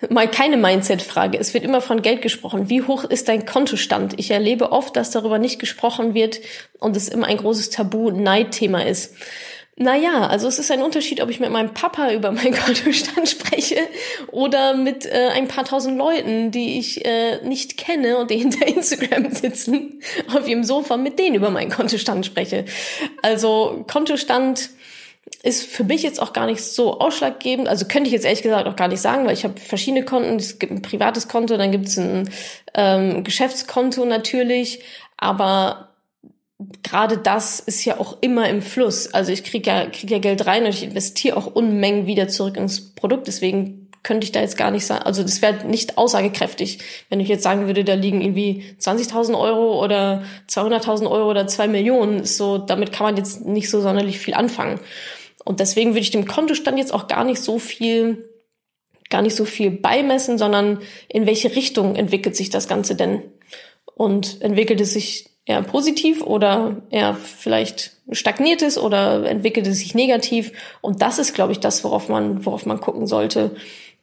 Mal 0.10 0.30
keine 0.30 0.58
Mindset-Frage. 0.58 1.38
Es 1.38 1.54
wird 1.54 1.64
immer 1.64 1.82
von 1.82 2.02
Geld 2.02 2.22
gesprochen. 2.22 2.70
Wie 2.70 2.82
hoch 2.82 3.04
ist 3.04 3.28
dein 3.28 3.46
Kontostand? 3.46 4.18
Ich 4.18 4.32
erlebe 4.32 4.72
oft, 4.72 4.96
dass 4.96 5.12
darüber 5.12 5.38
nicht 5.38 5.60
gesprochen 5.60 6.14
wird 6.14 6.40
und 6.80 6.98
es 6.98 7.08
immer 7.10 7.28
ein 7.28 7.38
großes 7.38 7.70
Tabu-Neidthema 7.70 8.82
ist. 8.82 9.16
Naja, 9.78 10.28
also 10.28 10.48
es 10.48 10.60
ist 10.60 10.70
ein 10.70 10.82
Unterschied, 10.82 11.22
ob 11.22 11.30
ich 11.30 11.40
mit 11.40 11.50
meinem 11.50 11.74
Papa 11.74 12.12
über 12.12 12.32
meinen 12.32 12.54
Kontostand 12.66 13.28
spreche 13.28 13.78
oder 14.32 14.76
mit 14.76 15.06
äh, 15.06 15.30
ein 15.34 15.48
paar 15.48 15.64
tausend 15.64 15.98
Leuten, 15.98 16.52
die 16.52 16.78
ich 16.78 17.06
äh, 17.06 17.42
nicht 17.44 17.78
kenne 17.78 18.18
und 18.18 18.30
die 18.30 18.38
hinter 18.40 18.68
Instagram 18.68 19.32
sitzen, 19.32 20.02
auf 20.36 20.48
ihrem 20.48 20.64
Sofa 20.64 20.98
mit 20.98 21.18
denen 21.20 21.36
über 21.36 21.50
meinen 21.50 21.72
Kontostand 21.72 22.26
spreche. 22.26 22.66
Also 23.22 23.86
Kontostand 23.90 24.70
ist 25.44 25.66
für 25.66 25.84
mich 25.84 26.04
jetzt 26.04 26.22
auch 26.22 26.34
gar 26.34 26.46
nicht 26.46 26.62
so 26.62 27.00
ausschlaggebend. 27.00 27.68
Also 27.68 27.86
könnte 27.86 28.08
ich 28.08 28.14
jetzt 28.14 28.26
ehrlich 28.26 28.44
gesagt 28.44 28.68
auch 28.68 28.76
gar 28.76 28.88
nicht 28.88 29.02
sagen, 29.02 29.26
weil 29.26 29.34
ich 29.34 29.44
habe 29.44 29.60
verschiedene 29.60 30.06
Konten. 30.06 30.36
Es 30.36 30.60
gibt 30.60 30.72
ein 30.72 30.82
privates 30.82 31.28
Konto, 31.28 31.58
dann 31.58 31.72
gibt 31.72 31.88
es 31.88 31.98
ein 31.98 32.30
ähm, 32.74 33.24
Geschäftskonto 33.24 34.06
natürlich. 34.06 34.82
Aber 35.18 35.91
gerade 36.84 37.18
das 37.18 37.60
ist 37.60 37.86
ja 37.86 38.00
auch 38.00 38.18
immer 38.22 38.50
im 38.50 38.62
Fluss. 38.62 39.14
Also 39.14 39.32
ich 39.32 39.44
kriege 39.44 39.70
ja, 39.70 39.86
krieg 39.86 40.10
ja 40.10 40.20
Geld 40.20 40.46
rein 40.46 40.64
und 40.64 40.70
ich 40.70 40.84
investiere 40.84 41.38
auch 41.38 41.48
Unmengen 41.48 42.08
wieder 42.08 42.28
zurück 42.28 42.58
ins 42.58 42.94
Produkt. 42.94 43.28
Deswegen 43.28 43.90
könnte 44.04 44.26
ich 44.26 44.32
da 44.32 44.42
jetzt 44.42 44.58
gar 44.58 44.72
nicht 44.72 44.86
sagen, 44.86 45.04
also 45.04 45.22
das 45.22 45.42
wäre 45.42 45.66
nicht 45.68 45.98
aussagekräftig, 45.98 46.80
wenn 47.10 47.20
ich 47.20 47.28
jetzt 47.28 47.44
sagen 47.44 47.68
würde, 47.68 47.84
da 47.84 47.94
liegen 47.94 48.22
irgendwie 48.22 48.64
20.000 48.80 49.40
Euro 49.40 49.84
oder 49.84 50.24
200.000 50.50 51.10
Euro 51.10 51.30
oder 51.30 51.48
zwei 51.48 51.68
Millionen. 51.68 52.26
So, 52.26 52.58
damit 52.58 52.92
kann 52.92 53.06
man 53.06 53.18
jetzt 53.18 53.46
nicht 53.46 53.70
so 53.70 53.80
sonderlich 53.82 54.20
viel 54.20 54.34
anfangen. 54.34 54.80
Und 55.46 55.60
deswegen 55.60 55.92
würde 55.92 56.02
ich 56.02 56.12
dem 56.12 56.26
Kontostand 56.26 56.78
jetzt 56.78 56.94
auch 56.94 57.08
gar 57.08 57.24
nicht 57.24 57.42
so 57.42 57.60
viel, 57.60 58.30
gar 59.10 59.22
nicht 59.22 59.36
so 59.36 59.46
viel 59.46 59.72
beimessen, 59.72 60.38
sondern 60.38 60.80
in 61.08 61.26
welche 61.26 61.56
Richtung 61.56 61.96
entwickelt 61.96 62.36
sich 62.36 62.50
das 62.50 62.68
Ganze 62.68 62.96
denn? 62.96 63.22
Und 63.94 64.42
entwickelt 64.42 64.82
es 64.82 64.94
sich 64.94 65.31
eher 65.52 65.62
positiv 65.64 66.22
oder 66.24 66.78
eher 66.90 67.14
vielleicht 67.14 67.92
stagniert 68.12 68.62
ist 68.62 68.78
oder 68.78 69.26
entwickelt 69.26 69.68
es 69.68 69.80
sich 69.80 69.96
negativ. 69.96 70.52
Und 70.82 71.02
das 71.02 71.20
ist, 71.20 71.34
glaube 71.34 71.52
ich, 71.52 71.60
das, 71.60 71.84
worauf 71.84 72.10
man, 72.10 72.46
worauf 72.46 72.66
man 72.66 72.80
gucken 72.80 73.08
sollte. 73.08 73.56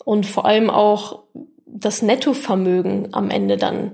Und 0.04 0.26
vor 0.26 0.44
allem 0.44 0.70
auch 0.70 1.20
das 1.66 2.02
Nettovermögen 2.02 3.08
am 3.12 3.30
Ende 3.30 3.56
dann. 3.56 3.92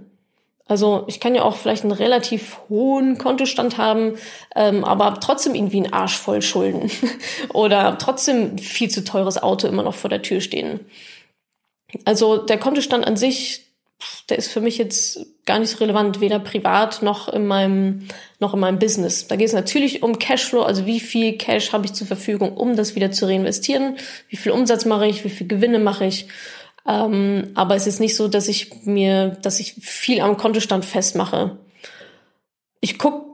Also 0.67 1.05
ich 1.09 1.21
kann 1.21 1.35
ja 1.35 1.43
auch 1.43 1.57
vielleicht 1.57 1.83
einen 1.83 1.93
relativ 1.93 2.59
hohen 2.71 3.19
Kontostand 3.19 3.77
haben, 3.77 4.15
ähm, 4.57 4.83
aber 4.85 5.21
trotzdem 5.21 5.55
irgendwie 5.55 5.85
einen 5.85 5.93
Arsch 5.93 6.17
voll 6.17 6.41
Schulden 6.41 6.91
oder 7.53 7.99
trotzdem 7.99 8.57
viel 8.57 8.89
zu 8.89 9.05
teures 9.05 9.43
Auto 9.43 9.69
immer 9.69 9.83
noch 9.83 9.95
vor 9.95 10.09
der 10.09 10.23
Tür 10.23 10.41
stehen. 10.41 10.81
Also 12.05 12.39
der 12.39 12.59
Kontostand 12.59 13.07
an 13.07 13.17
sich, 13.17 13.67
der 14.29 14.39
ist 14.39 14.49
für 14.49 14.61
mich 14.61 14.79
jetzt 14.79 15.27
gar 15.45 15.59
nicht 15.59 15.71
so 15.71 15.79
relevant, 15.79 16.21
weder 16.21 16.39
privat 16.39 17.03
noch 17.03 17.29
in 17.29 17.47
meinem, 17.47 18.09
noch 18.39 18.55
in 18.55 18.61
meinem 18.61 18.79
Business. 18.79 19.29
Da 19.29 19.37
geht 19.37 19.49
es 19.49 19.53
natürlich 19.53 20.03
um 20.03 20.19
Cashflow, 20.19 20.63
also 20.63 20.87
wie 20.87 21.01
viel 21.01 21.37
Cash 21.37 21.73
habe 21.73 21.87
ich 21.87 21.93
zur 21.93 22.07
Verfügung, 22.07 22.57
um 22.57 22.77
das 22.77 22.95
wieder 22.95 23.13
zu 23.13 23.27
reinvestieren, 23.27 23.97
wie 24.29 24.37
viel 24.37 24.53
Umsatz 24.53 24.85
mache 24.85 25.07
ich, 25.07 25.25
wie 25.25 25.31
viel 25.31 25.47
Gewinne 25.47 25.79
mache 25.79 26.07
ich. 26.07 26.27
Ähm, 26.87 27.51
aber 27.55 27.77
es 27.77 27.87
ist 27.87 28.01
nicht 28.01 28.17
so, 28.17 28.29
dass 28.29 28.49
ich 28.49 28.85
mir, 28.85 29.37
dass 29.43 29.61
ich 29.61 29.75
viel 29.81 30.21
am 30.21 30.37
Kontostand 30.37 30.85
festmache. 30.85 31.59
Ich 32.81 32.99
gucke 32.99 33.25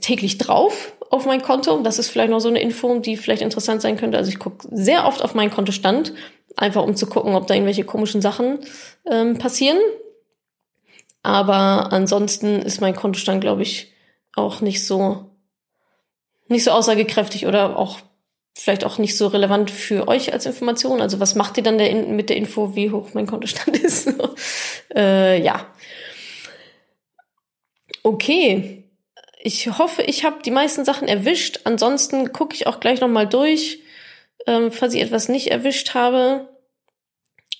täglich 0.00 0.38
drauf 0.38 0.92
auf 1.10 1.26
mein 1.26 1.42
Konto. 1.42 1.80
Das 1.82 1.98
ist 1.98 2.10
vielleicht 2.10 2.30
noch 2.30 2.40
so 2.40 2.48
eine 2.48 2.60
Info, 2.60 2.98
die 2.98 3.16
vielleicht 3.16 3.42
interessant 3.42 3.82
sein 3.82 3.96
könnte. 3.96 4.18
Also 4.18 4.30
ich 4.30 4.38
gucke 4.38 4.68
sehr 4.70 5.06
oft 5.06 5.22
auf 5.22 5.34
meinen 5.34 5.50
Kontostand, 5.50 6.12
einfach 6.56 6.82
um 6.82 6.96
zu 6.96 7.06
gucken, 7.06 7.34
ob 7.34 7.46
da 7.46 7.54
irgendwelche 7.54 7.84
komischen 7.84 8.20
Sachen 8.20 8.60
ähm, 9.10 9.38
passieren. 9.38 9.78
Aber 11.22 11.92
ansonsten 11.92 12.62
ist 12.62 12.80
mein 12.80 12.96
Kontostand, 12.96 13.40
glaube 13.40 13.62
ich, 13.62 13.92
auch 14.34 14.60
nicht 14.60 14.84
so, 14.84 15.30
nicht 16.48 16.64
so 16.64 16.70
aussagekräftig 16.70 17.46
oder 17.46 17.76
auch 17.76 17.98
vielleicht 18.54 18.84
auch 18.84 18.98
nicht 18.98 19.16
so 19.16 19.28
relevant 19.28 19.70
für 19.70 20.08
euch 20.08 20.32
als 20.32 20.46
Information. 20.46 21.00
Also 21.00 21.20
was 21.20 21.34
macht 21.34 21.56
ihr 21.56 21.62
dann 21.62 21.78
der, 21.78 21.94
mit 21.94 22.28
der 22.28 22.36
Info, 22.36 22.74
wie 22.74 22.90
hoch 22.90 23.10
mein 23.14 23.26
Kontostand 23.26 23.76
ist? 23.82 24.12
äh, 24.94 25.40
ja. 25.40 25.66
Okay. 28.02 28.84
Ich 29.40 29.68
hoffe, 29.78 30.02
ich 30.02 30.24
habe 30.24 30.42
die 30.44 30.50
meisten 30.50 30.84
Sachen 30.84 31.06
erwischt. 31.06 31.60
Ansonsten 31.64 32.32
gucke 32.32 32.54
ich 32.54 32.66
auch 32.66 32.80
gleich 32.80 33.00
nochmal 33.00 33.28
durch, 33.28 33.78
ähm, 34.46 34.72
falls 34.72 34.94
ich 34.94 35.02
etwas 35.02 35.28
nicht 35.28 35.50
erwischt 35.50 35.94
habe. 35.94 36.48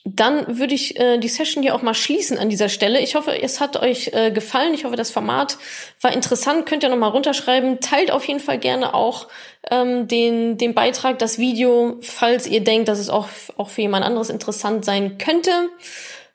dann 0.05 0.59
würde 0.59 0.75
ich 0.75 0.99
äh, 0.99 1.19
die 1.19 1.29
Session 1.29 1.63
hier 1.63 1.75
auch 1.75 1.83
mal 1.83 1.93
schließen 1.93 2.39
an 2.39 2.49
dieser 2.49 2.71
Stelle. 2.71 3.01
Ich 3.01 3.15
hoffe, 3.15 3.43
es 3.43 3.61
hat 3.61 3.77
euch 3.77 4.13
äh, 4.15 4.31
gefallen. 4.31 4.73
Ich 4.73 4.85
hoffe, 4.85 4.97
das 4.97 5.11
Format 5.11 5.59
war 6.01 6.13
interessant. 6.13 6.65
Könnt 6.65 6.83
ihr 6.83 6.89
nochmal 6.89 7.11
runterschreiben. 7.11 7.81
Teilt 7.81 8.11
auf 8.11 8.25
jeden 8.25 8.41
Fall 8.41 8.59
gerne 8.59 8.95
auch 8.95 9.29
ähm, 9.71 10.09
den, 10.09 10.57
den 10.57 10.73
Beitrag, 10.73 11.19
das 11.19 11.39
Video, 11.39 11.99
falls 12.01 12.47
ihr 12.47 12.61
denkt, 12.61 12.89
dass 12.89 12.99
es 12.99 13.11
auch, 13.11 13.29
auch 13.59 13.69
für 13.69 13.83
jemand 13.83 14.05
anderes 14.05 14.31
interessant 14.31 14.85
sein 14.85 15.19
könnte. 15.19 15.51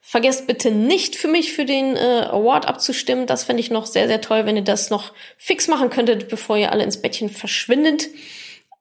Vergesst 0.02 0.46
bitte 0.46 0.70
nicht 0.70 1.16
für 1.16 1.28
mich 1.28 1.54
für 1.54 1.66
den 1.66 1.96
äh, 1.96 2.28
Award 2.30 2.68
abzustimmen. 2.68 3.26
Das 3.26 3.46
fände 3.46 3.62
ich 3.62 3.72
noch 3.72 3.88
sehr, 3.88 4.08
sehr 4.08 4.22
toll, 4.22 4.46
wenn 4.46 4.58
ihr 4.58 4.64
das 4.64 4.92
noch 4.92 5.14
fix 5.38 5.68
machen 5.68 5.90
könntet, 5.90 6.28
bevor 6.28 6.58
ihr 6.58 6.72
alle 6.72 6.84
ins 6.84 7.02
Bettchen 7.02 7.30
verschwindet. 7.30 8.10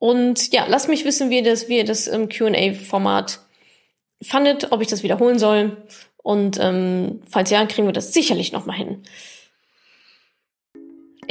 Und 0.02 0.52
ja, 0.52 0.66
lasst 0.66 0.88
mich 0.88 1.04
wissen, 1.04 1.30
wie 1.30 1.36
ihr 1.36 1.44
das, 1.44 1.68
wie 1.68 1.76
ihr 1.76 1.84
das 1.84 2.08
im 2.08 2.28
QA-Format 2.28 3.38
fandet, 4.20 4.72
ob 4.72 4.80
ich 4.80 4.88
das 4.88 5.04
wiederholen 5.04 5.38
soll. 5.38 5.76
Und 6.16 6.58
ähm, 6.60 7.20
falls 7.30 7.50
ja, 7.50 7.64
kriegen 7.66 7.86
wir 7.86 7.92
das 7.92 8.12
sicherlich 8.12 8.50
noch 8.50 8.66
mal 8.66 8.76
hin. 8.76 9.04